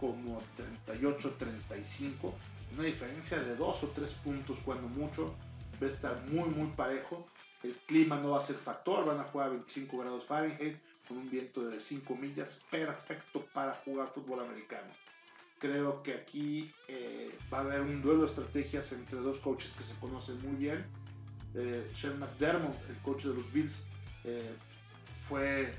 como 0.00 0.40
38-35. 0.88 2.32
Una 2.74 2.84
diferencia 2.84 3.38
de 3.38 3.56
2 3.56 3.84
o 3.84 3.86
3 3.88 4.12
puntos 4.14 4.58
cuando 4.64 4.88
mucho. 4.88 5.34
Va 5.82 5.86
a 5.86 5.90
estar 5.90 6.22
muy 6.28 6.48
muy 6.48 6.68
parejo. 6.68 7.26
El 7.62 7.74
clima 7.86 8.18
no 8.18 8.30
va 8.30 8.38
a 8.38 8.44
ser 8.44 8.56
factor, 8.56 9.04
van 9.04 9.20
a 9.20 9.24
jugar 9.24 9.48
a 9.48 9.50
25 9.50 9.98
grados 9.98 10.24
Fahrenheit 10.24 10.76
con 11.06 11.18
un 11.18 11.30
viento 11.30 11.64
de 11.64 11.80
5 11.80 12.14
millas, 12.16 12.60
perfecto 12.70 13.44
para 13.52 13.74
jugar 13.84 14.08
fútbol 14.08 14.40
americano. 14.40 14.88
Creo 15.58 16.02
que 16.02 16.14
aquí 16.14 16.72
eh, 16.88 17.36
va 17.52 17.58
a 17.58 17.60
haber 17.62 17.82
un 17.82 18.02
duelo 18.02 18.22
de 18.22 18.26
estrategias 18.28 18.90
entre 18.92 19.18
dos 19.18 19.38
coaches 19.38 19.72
que 19.78 19.84
se 19.84 19.94
conocen 19.96 20.40
muy 20.42 20.56
bien. 20.56 20.84
Eh, 21.54 21.88
Sean 21.94 22.18
McDermott, 22.18 22.76
el 22.88 22.96
coach 22.98 23.22
de 23.24 23.34
los 23.34 23.52
Bills, 23.52 23.82
fue, 25.28 25.72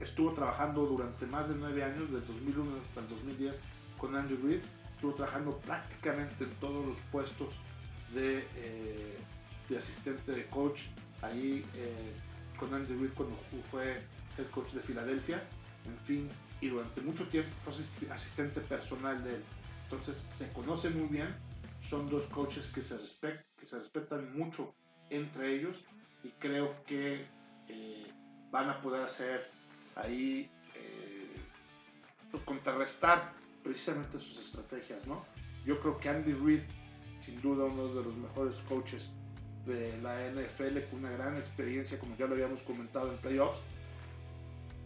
estuvo 0.00 0.32
trabajando 0.32 0.86
durante 0.86 1.26
más 1.26 1.48
de 1.48 1.54
nueve 1.56 1.84
años, 1.84 2.10
del 2.10 2.26
2001 2.26 2.70
hasta 2.88 3.00
el 3.00 3.08
2010, 3.08 3.54
con 3.98 4.16
Andrew 4.16 4.38
Reid. 4.42 4.60
Estuvo 4.94 5.14
trabajando 5.14 5.58
prácticamente 5.58 6.44
en 6.44 6.50
todos 6.54 6.86
los 6.86 6.98
puestos 7.12 7.48
de, 8.14 8.46
eh, 8.56 9.18
de 9.68 9.78
asistente 9.78 10.32
de 10.32 10.46
coach. 10.46 10.82
Ahí 11.22 11.64
con 12.58 12.72
Andrew 12.74 13.00
Reid 13.00 13.12
cuando 13.14 13.36
fue 13.70 14.02
el 14.38 14.46
coach 14.46 14.72
de 14.72 14.80
Filadelfia. 14.80 15.42
En 15.86 15.98
fin, 16.06 16.28
y 16.60 16.68
durante 16.68 17.00
mucho 17.00 17.26
tiempo 17.28 17.50
fue 17.58 17.72
asistente 18.10 18.60
personal 18.60 19.22
de 19.24 19.36
él. 19.36 19.42
Entonces 19.84 20.26
se 20.28 20.52
conocen 20.52 20.98
muy 20.98 21.08
bien, 21.08 21.34
son 21.88 22.08
dos 22.08 22.24
coaches 22.26 22.70
que 22.72 22.82
se, 22.82 22.96
que 23.58 23.66
se 23.66 23.78
respetan 23.78 24.36
mucho 24.36 24.74
entre 25.10 25.54
ellos 25.54 25.76
y 26.24 26.30
creo 26.30 26.82
que 26.84 27.26
eh, 27.68 28.12
van 28.50 28.70
a 28.70 28.80
poder 28.80 29.02
hacer 29.02 29.48
ahí 29.96 30.50
eh, 30.74 31.34
contrarrestar 32.44 33.32
precisamente 33.62 34.18
sus 34.18 34.38
estrategias, 34.38 35.06
¿no? 35.06 35.24
Yo 35.64 35.80
creo 35.80 35.98
que 35.98 36.08
Andy 36.08 36.32
Reid, 36.32 36.62
sin 37.18 37.40
duda 37.40 37.64
uno 37.64 37.88
de 37.88 38.04
los 38.04 38.16
mejores 38.16 38.56
coaches 38.68 39.10
de 39.66 39.98
la 40.00 40.30
NFL, 40.30 40.88
con 40.90 41.00
una 41.00 41.10
gran 41.10 41.36
experiencia, 41.36 41.98
como 41.98 42.16
ya 42.16 42.26
lo 42.26 42.34
habíamos 42.34 42.60
comentado 42.62 43.10
en 43.10 43.18
playoffs, 43.18 43.58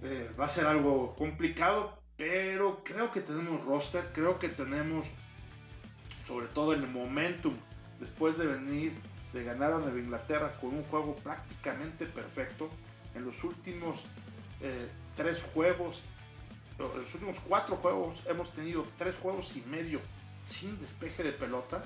eh, 0.02 0.30
va 0.38 0.46
a 0.46 0.48
ser 0.48 0.66
algo 0.66 1.14
complicado, 1.16 2.00
pero 2.16 2.82
creo 2.82 3.12
que 3.12 3.20
tenemos 3.20 3.62
roster, 3.64 4.10
creo 4.14 4.38
que 4.38 4.48
tenemos 4.48 5.06
sobre 6.26 6.46
todo 6.46 6.72
el 6.72 6.86
momentum 6.86 7.54
después 7.98 8.38
de 8.38 8.46
venir 8.46 8.92
de 9.32 9.44
ganar 9.44 9.72
a 9.72 9.78
Nueva 9.78 9.98
Inglaterra 9.98 10.56
con 10.60 10.74
un 10.74 10.82
juego 10.84 11.14
prácticamente 11.16 12.06
perfecto. 12.06 12.70
En 13.14 13.24
los 13.24 13.44
últimos 13.44 14.04
eh, 14.60 14.88
tres 15.16 15.42
juegos, 15.54 16.02
los 16.78 17.14
últimos 17.14 17.38
cuatro 17.40 17.76
juegos 17.76 18.22
hemos 18.26 18.52
tenido 18.52 18.86
tres 18.96 19.16
juegos 19.16 19.54
y 19.56 19.60
medio 19.68 20.00
sin 20.44 20.78
despeje 20.80 21.22
de 21.22 21.32
pelota. 21.32 21.84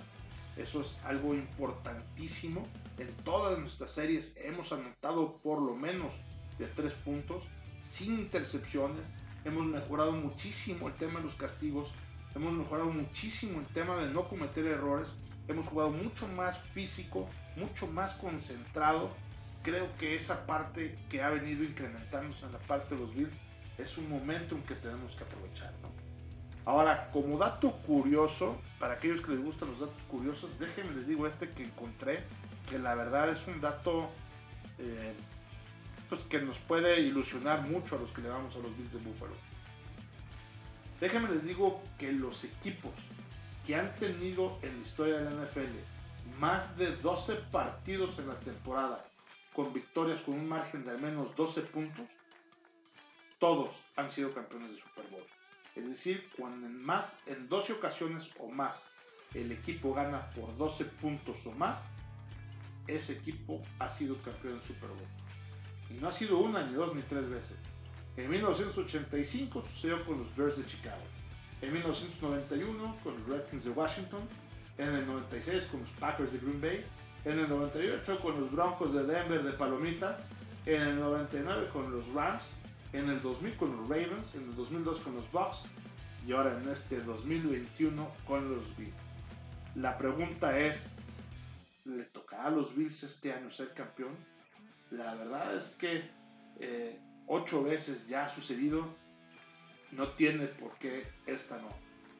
Eso 0.56 0.82
es 0.82 0.98
algo 1.04 1.34
importantísimo. 1.34 2.64
En 2.98 3.12
todas 3.24 3.58
nuestras 3.58 3.90
series 3.90 4.34
hemos 4.36 4.70
anotado 4.72 5.38
por 5.38 5.60
lo 5.60 5.74
menos 5.74 6.12
de 6.58 6.66
tres 6.66 6.92
puntos 6.92 7.42
sin 7.82 8.14
intercepciones. 8.20 9.04
Hemos 9.44 9.66
mejorado 9.66 10.12
muchísimo 10.12 10.88
el 10.88 10.94
tema 10.94 11.18
de 11.18 11.26
los 11.26 11.34
castigos. 11.34 11.90
Hemos 12.34 12.52
mejorado 12.52 12.90
muchísimo 12.90 13.60
el 13.60 13.66
tema 13.66 13.96
de 13.96 14.12
no 14.12 14.28
cometer 14.28 14.64
errores. 14.66 15.12
Hemos 15.48 15.66
jugado 15.66 15.90
mucho 15.90 16.26
más 16.28 16.58
físico, 16.72 17.28
mucho 17.56 17.86
más 17.88 18.12
concentrado. 18.14 19.10
Creo 19.64 19.88
que 19.96 20.14
esa 20.14 20.46
parte 20.46 20.94
que 21.08 21.22
ha 21.22 21.30
venido 21.30 21.64
incrementándose 21.64 22.44
en 22.44 22.52
la 22.52 22.58
parte 22.58 22.94
de 22.94 23.00
los 23.00 23.14
Bills 23.14 23.34
es 23.78 23.96
un 23.96 24.10
momento 24.10 24.54
en 24.54 24.62
que 24.62 24.74
tenemos 24.74 25.14
que 25.16 25.24
aprovechar. 25.24 25.72
Ahora, 26.66 27.10
como 27.12 27.38
dato 27.38 27.72
curioso, 27.86 28.60
para 28.78 28.94
aquellos 28.94 29.22
que 29.22 29.32
les 29.32 29.42
gustan 29.42 29.70
los 29.70 29.80
datos 29.80 30.02
curiosos, 30.10 30.58
déjenme 30.58 30.94
les 30.94 31.06
digo 31.06 31.26
este 31.26 31.48
que 31.48 31.64
encontré, 31.64 32.20
que 32.68 32.78
la 32.78 32.94
verdad 32.94 33.30
es 33.30 33.46
un 33.46 33.58
dato 33.62 34.10
eh, 34.78 35.14
pues, 36.10 36.24
que 36.24 36.42
nos 36.42 36.58
puede 36.58 37.00
ilusionar 37.00 37.66
mucho 37.66 37.96
a 37.96 38.00
los 38.00 38.10
que 38.10 38.20
le 38.20 38.28
vamos 38.28 38.54
a 38.56 38.58
los 38.58 38.76
Bills 38.76 38.92
de 38.92 38.98
Buffalo. 38.98 39.34
Déjenme 41.00 41.30
les 41.30 41.44
digo 41.44 41.82
que 41.98 42.12
los 42.12 42.44
equipos 42.44 42.92
que 43.66 43.76
han 43.76 43.94
tenido 43.96 44.58
en 44.60 44.74
la 44.74 44.82
historia 44.82 45.16
de 45.16 45.24
la 45.24 45.30
NFL 45.30 46.38
más 46.38 46.76
de 46.76 46.94
12 46.96 47.34
partidos 47.50 48.18
en 48.18 48.28
la 48.28 48.38
temporada 48.40 49.02
con 49.54 49.72
victorias 49.72 50.20
con 50.20 50.34
un 50.34 50.48
margen 50.48 50.84
de 50.84 50.90
al 50.90 51.00
menos 51.00 51.34
12 51.36 51.62
puntos, 51.62 52.06
todos 53.38 53.70
han 53.96 54.10
sido 54.10 54.30
campeones 54.30 54.70
de 54.72 54.80
Super 54.80 55.06
Bowl. 55.10 55.24
Es 55.76 55.88
decir, 55.88 56.28
cuando 56.36 56.66
en 56.66 56.82
más, 56.84 57.16
en 57.26 57.48
12 57.48 57.74
ocasiones 57.74 58.30
o 58.38 58.48
más, 58.48 58.84
el 59.34 59.50
equipo 59.52 59.92
gana 59.94 60.28
por 60.30 60.56
12 60.56 60.84
puntos 60.84 61.46
o 61.46 61.52
más, 61.52 61.80
ese 62.86 63.14
equipo 63.14 63.62
ha 63.78 63.88
sido 63.88 64.16
campeón 64.18 64.58
de 64.58 64.66
Super 64.66 64.90
Bowl. 64.90 65.08
Y 65.90 65.94
no 65.94 66.08
ha 66.08 66.12
sido 66.12 66.38
una, 66.38 66.64
ni 66.64 66.74
dos, 66.74 66.94
ni 66.94 67.02
tres 67.02 67.28
veces. 67.28 67.56
En 68.16 68.30
1985 68.30 69.62
sucedió 69.62 70.04
con 70.04 70.18
los 70.18 70.36
Bears 70.36 70.58
de 70.58 70.66
Chicago. 70.66 71.02
En 71.62 71.72
1991 71.72 72.96
con 73.02 73.14
los 73.14 73.26
Redskins 73.26 73.64
de 73.64 73.70
Washington. 73.70 74.20
En 74.78 74.94
el 74.94 75.06
96 75.06 75.64
con 75.66 75.80
los 75.80 75.90
Packers 76.00 76.32
de 76.32 76.38
Green 76.38 76.60
Bay. 76.60 76.84
En 77.24 77.38
el 77.38 77.48
98 77.48 78.20
con 78.20 78.40
los 78.40 78.50
Broncos 78.52 78.92
de 78.92 79.04
Denver 79.04 79.42
de 79.42 79.52
Palomita. 79.52 80.18
En 80.66 80.82
el 80.82 81.00
99 81.00 81.68
con 81.72 81.90
los 81.90 82.06
Rams. 82.12 82.50
En 82.92 83.08
el 83.08 83.20
2000 83.22 83.56
con 83.56 83.76
los 83.76 83.88
Ravens. 83.88 84.34
En 84.34 84.42
el 84.42 84.56
2002 84.56 85.00
con 85.00 85.14
los 85.14 85.32
Bucks. 85.32 85.62
Y 86.26 86.32
ahora 86.32 86.58
en 86.58 86.68
este 86.68 87.00
2021 87.00 88.10
con 88.26 88.48
los 88.50 88.76
Bills. 88.76 88.92
La 89.74 89.98
pregunta 89.98 90.58
es, 90.58 90.86
¿le 91.84 92.04
tocará 92.04 92.46
a 92.46 92.50
los 92.50 92.74
Bills 92.76 93.02
este 93.02 93.32
año 93.32 93.50
ser 93.50 93.72
campeón? 93.74 94.14
La 94.90 95.14
verdad 95.14 95.56
es 95.56 95.70
que 95.70 96.04
eh, 96.60 96.98
ocho 97.26 97.64
veces 97.64 98.06
ya 98.06 98.26
ha 98.26 98.28
sucedido, 98.28 98.86
no 99.92 100.08
tiene 100.10 100.46
por 100.46 100.78
qué 100.78 101.06
esta 101.26 101.58
no. 101.58 101.68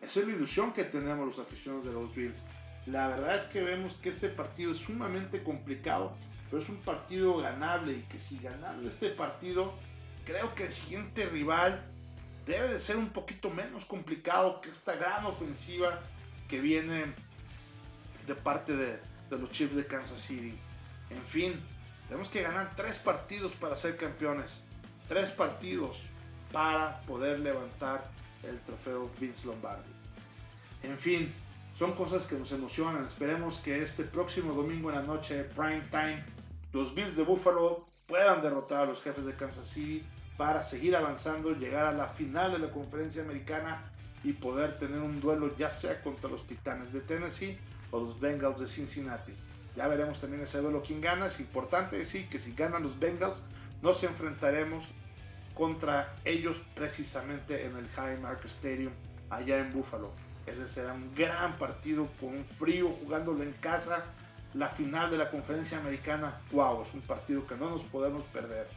Esa 0.03 0.21
es 0.21 0.27
la 0.27 0.35
ilusión 0.35 0.73
que 0.73 0.85
tenemos 0.85 1.27
los 1.27 1.38
aficionados 1.38 1.87
de 1.87 1.93
los 1.93 2.14
Bills. 2.14 2.37
La 2.87 3.09
verdad 3.09 3.37
es 3.37 3.44
que 3.44 3.62
vemos 3.62 3.97
que 3.97 4.11
este 4.11 4.29
partido 4.29 4.73
es 4.73 4.79
sumamente 4.79 5.42
complicado, 5.42 6.16
pero 6.51 6.62
es 6.62 6.68
un 6.68 6.77
partido 6.77 7.38
ganable 7.38 7.94
y 7.94 8.03
que 8.03 8.18
si 8.18 8.38
ganando 8.38 8.88
este 8.88 9.09
partido, 9.09 9.73
creo 10.27 10.55
que 10.55 10.64
el 10.64 10.73
siguiente 10.73 11.27
rival 11.27 11.83
debe 12.47 12.68
de 12.68 12.79
ser 12.79 12.97
un 12.99 13.09
poquito 13.09 13.49
menos 13.49 13.87
complicado 13.87 14.61
que 14.61 14.68
esta 14.68 14.97
gran 14.97 15.25
ofensiva 15.25 16.01
que 16.49 16.61
viene 16.61 17.07
de 18.27 18.35
parte 18.35 18.77
de, 18.77 18.99
de 19.31 19.38
los 19.38 19.51
Chiefs 19.51 19.77
de 19.77 19.87
Kansas 19.87 20.20
City. 20.20 20.55
En 21.09 21.23
fin, 21.23 21.61
tenemos 22.09 22.29
que 22.29 22.42
ganar 22.42 22.75
tres 22.77 22.99
partidos 22.99 23.55
para 23.55 23.77
ser 23.77 23.97
campeones. 23.97 24.62
Tres 25.09 25.31
partidos 25.31 26.03
para 26.53 27.01
poder 27.03 27.40
levantar 27.40 28.11
el 28.42 28.59
trofeo 28.61 29.11
Vince 29.18 29.47
Lombardi. 29.47 29.90
En 30.83 30.99
fin, 30.99 31.33
son 31.79 31.93
cosas 31.93 32.27
que 32.27 32.39
nos 32.39 32.53
emocionan. 32.53 33.05
Esperemos 33.05 33.59
que 33.59 33.83
este 33.83 34.05
próximo 34.05 34.53
domingo 34.53 34.91
en 34.91 34.97
la 34.97 35.03
noche, 35.03 35.45
prime 35.45 35.83
time, 35.91 36.25
los 36.73 36.95
Bills 36.95 37.17
de 37.17 37.25
Buffalo 37.25 37.87
puedan 38.07 38.43
derrotar 38.43 38.83
a 38.83 38.87
los 38.87 39.03
jefes 39.03 39.25
de 39.25 39.35
Kansas 39.35 39.67
City 39.67 40.05
para 40.37 40.63
seguir 40.63 40.97
avanzando, 40.97 41.53
llegar 41.53 41.87
a 41.87 41.93
la 41.93 42.09
final 42.09 42.53
de 42.53 42.59
la 42.59 42.71
conferencia 42.71 43.23
americana 43.23 43.91
y 44.23 44.33
poder 44.33 44.79
tener 44.79 45.01
un 45.01 45.21
duelo 45.21 45.55
ya 45.57 45.71
sea 45.71 46.03
contra 46.03 46.31
los 46.31 46.47
Titanes 46.47 46.93
de 46.93 47.01
Tennessee 47.01 47.59
o 47.91 48.01
los 48.01 48.19
Bengals 48.21 48.61
de 48.61 48.67
Cincinnati. 48.67 49.33
Ya 49.77 49.89
veremos 49.89 50.21
también 50.21 50.43
ese 50.43 50.59
duelo 50.59 50.83
quién 50.83 51.01
gana. 51.01 51.27
Es 51.27 51.41
importante 51.41 51.99
decir 51.99 52.29
que 52.29 52.39
si 52.39 52.53
ganan 52.55 52.83
los 52.83 52.99
Bengals, 52.99 53.45
nos 53.83 54.03
enfrentaremos 54.05 54.85
contra 55.55 56.15
ellos 56.25 56.57
precisamente 56.75 57.65
en 57.67 57.77
el 57.77 57.87
Highmark 57.87 58.45
Stadium 58.47 58.93
allá 59.31 59.59
en 59.59 59.73
Buffalo. 59.73 60.13
Ese 60.46 60.68
será 60.68 60.92
un 60.92 61.14
gran 61.14 61.57
partido 61.57 62.09
con 62.20 62.30
un 62.30 62.44
frío 62.44 62.90
jugándolo 63.02 63.42
en 63.42 63.52
casa. 63.54 64.04
La 64.52 64.68
final 64.68 65.11
de 65.11 65.18
la 65.18 65.30
conferencia 65.30 65.78
americana, 65.78 66.40
wow, 66.52 66.83
es 66.83 66.94
un 66.94 67.00
partido 67.00 67.46
que 67.46 67.57
no 67.57 67.70
nos 67.70 67.83
podemos 67.83 68.22
perder. 68.24 68.68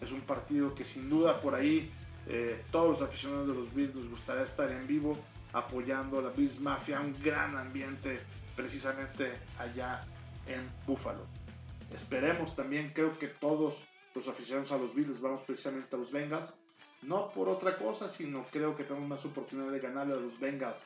Es 0.00 0.12
un 0.12 0.20
partido 0.20 0.74
que 0.74 0.84
sin 0.84 1.08
duda 1.08 1.40
por 1.40 1.54
ahí 1.54 1.90
eh, 2.26 2.62
todos 2.70 3.00
los 3.00 3.08
aficionados 3.08 3.48
de 3.48 3.54
los 3.54 3.74
Bills 3.74 3.94
nos 3.94 4.08
gustaría 4.10 4.42
estar 4.42 4.70
en 4.70 4.86
vivo 4.86 5.18
apoyando 5.52 6.18
a 6.18 6.22
la 6.22 6.28
Bills 6.28 6.60
Mafia, 6.60 7.00
un 7.00 7.16
gran 7.22 7.56
ambiente 7.56 8.20
precisamente 8.54 9.32
allá 9.58 10.04
en 10.46 10.68
Buffalo. 10.86 11.26
Esperemos 11.92 12.54
también, 12.54 12.92
creo 12.94 13.18
que 13.18 13.28
todos 13.28 13.76
los 14.14 14.28
aficionados 14.28 14.72
a 14.72 14.76
los 14.76 14.94
Bills 14.94 15.20
vamos 15.20 15.42
precisamente 15.42 15.96
a 15.96 15.98
los 15.98 16.12
Bengals. 16.12 16.54
No 17.02 17.30
por 17.30 17.48
otra 17.48 17.78
cosa, 17.78 18.08
sino 18.08 18.44
creo 18.50 18.76
que 18.76 18.84
tenemos 18.84 19.08
más 19.08 19.24
oportunidad 19.24 19.72
de 19.72 19.80
ganarle 19.80 20.14
a 20.14 20.18
los 20.18 20.38
Bengals 20.38 20.84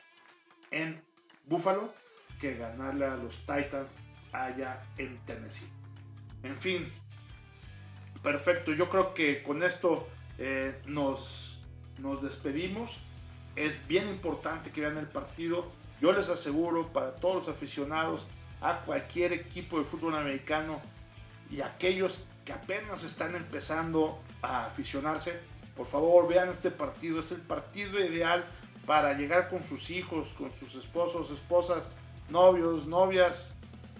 en 0.73 1.01
Buffalo 1.45 1.93
que 2.41 2.55
ganarle 2.55 3.05
a 3.05 3.15
los 3.15 3.33
Titans 3.39 3.91
allá 4.33 4.83
en 4.97 5.17
Tennessee. 5.25 5.69
En 6.43 6.57
fin, 6.57 6.91
perfecto. 8.21 8.73
Yo 8.73 8.89
creo 8.89 9.13
que 9.13 9.43
con 9.43 9.63
esto 9.63 10.07
eh, 10.37 10.81
nos, 10.87 11.59
nos 11.99 12.21
despedimos. 12.21 12.97
Es 13.55 13.87
bien 13.87 14.09
importante 14.09 14.71
que 14.71 14.81
vean 14.81 14.97
el 14.97 15.07
partido. 15.07 15.71
Yo 16.01 16.11
les 16.11 16.27
aseguro 16.29 16.91
para 16.91 17.15
todos 17.15 17.35
los 17.35 17.47
aficionados 17.47 18.25
a 18.61 18.79
cualquier 18.79 19.31
equipo 19.31 19.77
de 19.77 19.85
fútbol 19.85 20.15
americano 20.15 20.81
y 21.51 21.61
aquellos 21.61 22.23
que 22.45 22.53
apenas 22.53 23.03
están 23.03 23.35
empezando 23.35 24.19
a 24.41 24.65
aficionarse, 24.65 25.39
por 25.75 25.87
favor 25.87 26.27
vean 26.27 26.49
este 26.49 26.71
partido, 26.71 27.19
es 27.19 27.31
el 27.31 27.41
partido 27.41 27.99
ideal 28.03 28.45
para 28.85 29.13
llegar 29.13 29.49
con 29.49 29.63
sus 29.63 29.89
hijos, 29.89 30.27
con 30.37 30.51
sus 30.59 30.75
esposos, 30.75 31.31
esposas, 31.31 31.87
novios, 32.29 32.85
novias, 32.87 33.53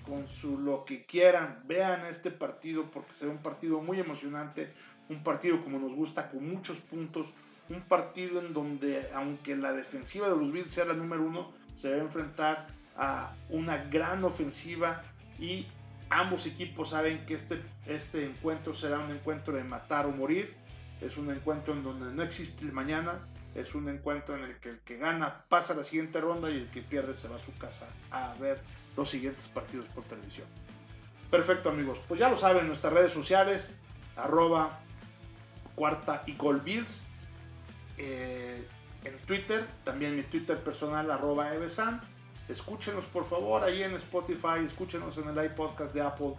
con 0.05 0.27
su 0.27 0.57
lo 0.57 0.85
que 0.85 1.05
quieran. 1.05 1.63
Vean 1.65 2.05
este 2.05 2.31
partido 2.31 2.89
porque 2.91 3.13
será 3.13 3.31
un 3.31 3.37
partido 3.37 3.81
muy 3.81 3.99
emocionante, 3.99 4.73
un 5.09 5.23
partido 5.23 5.61
como 5.61 5.79
nos 5.79 5.93
gusta, 5.93 6.29
con 6.29 6.47
muchos 6.49 6.77
puntos, 6.77 7.27
un 7.69 7.81
partido 7.81 8.39
en 8.39 8.53
donde 8.53 9.09
aunque 9.13 9.55
la 9.55 9.73
defensiva 9.73 10.27
de 10.27 10.35
los 10.35 10.51
Bills 10.51 10.71
sea 10.71 10.85
la 10.85 10.93
número 10.93 11.23
uno, 11.23 11.51
se 11.75 11.89
va 11.89 11.95
a 11.95 11.99
enfrentar 11.99 12.67
a 12.97 13.33
una 13.49 13.77
gran 13.85 14.23
ofensiva 14.23 15.01
y 15.39 15.65
ambos 16.09 16.45
equipos 16.45 16.89
saben 16.89 17.25
que 17.25 17.35
este, 17.35 17.61
este 17.87 18.25
encuentro 18.25 18.73
será 18.73 18.99
un 18.99 19.11
encuentro 19.11 19.53
de 19.53 19.63
matar 19.63 20.05
o 20.05 20.11
morir. 20.11 20.53
Es 21.01 21.17
un 21.17 21.31
encuentro 21.31 21.73
en 21.73 21.83
donde 21.83 22.13
no 22.13 22.21
existe 22.21 22.65
el 22.65 22.71
mañana. 22.71 23.19
Es 23.55 23.75
un 23.75 23.87
encuentro 23.89 24.35
en 24.35 24.43
el 24.43 24.57
que 24.59 24.69
el 24.69 24.79
que 24.79 24.97
gana 24.97 25.45
pasa 25.47 25.73
a 25.73 25.75
la 25.75 25.83
siguiente 25.83 26.19
ronda 26.19 26.49
y 26.49 26.57
el 26.57 26.69
que 26.71 26.81
pierde 26.81 27.13
se 27.13 27.27
va 27.27 27.35
a 27.35 27.39
su 27.39 27.53
casa 27.57 27.87
a 28.11 28.33
ver 28.39 28.59
los 28.97 29.09
siguientes 29.09 29.47
partidos 29.47 29.85
por 29.87 30.03
televisión. 30.05 30.47
Perfecto 31.29 31.69
amigos, 31.69 31.99
pues 32.07 32.19
ya 32.19 32.29
lo 32.29 32.37
saben, 32.37 32.67
nuestras 32.67 32.93
redes 32.93 33.11
sociales, 33.11 33.69
arroba 34.15 34.79
cuarta 35.75 36.23
y 36.25 36.35
gol 36.35 36.61
bills. 36.61 37.03
Eh, 37.97 38.67
en 39.03 39.17
Twitter, 39.25 39.67
también 39.83 40.15
mi 40.15 40.23
Twitter 40.23 40.57
personal, 40.57 41.09
arroba 41.11 41.53
evesan. 41.53 42.01
Escúchenos 42.47 43.05
por 43.05 43.25
favor 43.25 43.63
ahí 43.63 43.83
en 43.83 43.93
Spotify, 43.95 44.63
escúchenos 44.65 45.17
en 45.17 45.29
el 45.29 45.45
iPodcast 45.45 45.93
de 45.93 46.01
Apple. 46.01 46.33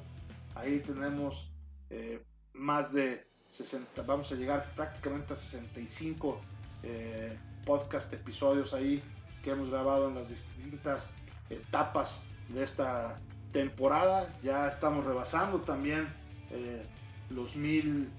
Ahí 0.54 0.80
tenemos 0.80 1.50
eh, 1.90 2.22
más 2.52 2.92
de 2.92 3.26
60, 3.48 4.02
vamos 4.02 4.30
a 4.32 4.34
llegar 4.34 4.72
prácticamente 4.74 5.32
a 5.32 5.36
65 5.36 6.40
eh, 6.86 7.38
podcast 7.64 8.12
episodios 8.12 8.74
ahí 8.74 9.02
que 9.42 9.50
hemos 9.50 9.70
grabado 9.70 10.08
en 10.08 10.14
las 10.14 10.28
distintas 10.28 11.08
etapas 11.48 12.20
de 12.50 12.62
esta 12.62 13.18
temporada. 13.52 14.30
Ya 14.42 14.68
estamos 14.68 15.04
rebasando 15.06 15.60
también 15.62 16.06
eh, 16.50 16.84
los 17.30 17.56
mil 17.56 18.10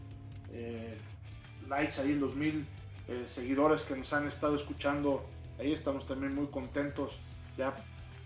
eh, 0.51 0.97
likes 1.67 2.01
ahí, 2.01 2.15
los 2.15 2.35
mil 2.35 2.65
seguidores 3.27 3.83
que 3.83 3.95
nos 3.95 4.11
han 4.13 4.27
estado 4.27 4.55
escuchando. 4.55 5.23
Ahí 5.59 5.71
estamos 5.71 6.07
también 6.07 6.33
muy 6.33 6.47
contentos. 6.47 7.13
Ya 7.57 7.75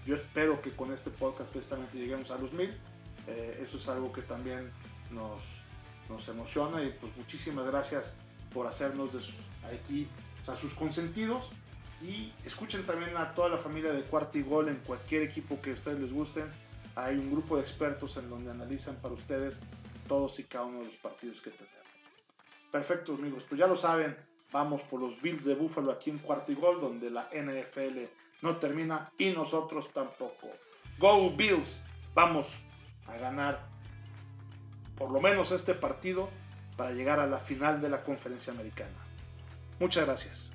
yo 0.06 0.15
espero 0.15 0.62
que 0.62 0.71
con 0.71 0.93
este 0.93 1.10
podcast 1.10 1.49
precisamente 1.52 1.97
lleguemos 1.97 2.32
a 2.32 2.38
los 2.38 2.54
mil. 2.54 2.73
eso 3.28 3.78
es 3.78 3.89
algo 3.89 4.13
que 4.13 4.21
también 4.21 4.71
nos, 5.12 5.41
nos 6.08 6.28
emociona 6.30 6.82
y 6.82 6.91
pues 6.91 7.15
muchísimas 7.17 7.65
gracias 7.67 8.13
por 8.54 8.67
hacernos 8.67 9.12
de 9.12 9.19
aquí 9.75 10.08
a 10.50 10.56
sus 10.56 10.74
consentidos 10.74 11.50
y 12.02 12.32
escuchen 12.46 12.86
también 12.86 13.16
a 13.18 13.34
toda 13.34 13.50
la 13.50 13.58
familia 13.58 13.92
de 13.92 14.02
Cuarto 14.04 14.38
y 14.38 14.44
Gol 14.44 14.70
en 14.70 14.78
cualquier 14.78 15.24
equipo 15.24 15.62
que 15.62 15.72
a 15.72 15.74
ustedes 15.74 16.00
les 16.00 16.14
gusten. 16.14 16.46
Hay 16.96 17.18
un 17.18 17.32
grupo 17.32 17.58
de 17.58 17.62
expertos 17.62 18.18
en 18.18 18.30
donde 18.30 18.52
analizan 18.52 18.96
para 18.96 19.14
ustedes 19.14 19.60
todos 20.08 20.40
y 20.40 20.44
cada 20.44 20.66
uno 20.66 20.80
de 20.80 20.86
los 20.86 20.96
partidos 20.96 21.42
que 21.42 21.52
tenemos. 21.52 21.70
Perfecto, 22.72 23.14
amigos. 23.14 23.44
Pues 23.48 23.60
ya 23.60 23.68
lo 23.68 23.76
saben, 23.76 24.18
vamos 24.52 24.82
por 24.84 25.00
los 25.00 25.22
Bills 25.22 25.46
de 25.46 25.56
Buffalo 25.56 25.92
aquí 25.92 26.10
en 26.10 26.20
Cuarto 26.20 26.52
y 26.52 26.56
Gol, 26.56 26.80
donde 26.80 27.10
la 27.10 27.30
NFL 27.34 28.00
no 28.42 28.58
termina 28.58 29.12
y 29.18 29.32
nosotros 29.32 29.92
tampoco. 29.94 30.48
Go 30.98 31.32
Bills, 31.32 31.80
vamos 32.14 32.48
a 33.08 33.18
ganar 33.18 33.68
por 34.98 35.12
lo 35.12 35.22
menos 35.22 35.52
este 35.52 35.74
partido 35.74 36.30
para 36.76 36.92
llegar 36.92 37.20
a 37.20 37.28
la 37.28 37.40
final 37.40 37.82
de 37.82 37.90
la 37.90 38.04
conferencia 38.04 38.54
americana. 38.54 39.09
Muchas 39.80 40.06
gracias. 40.06 40.50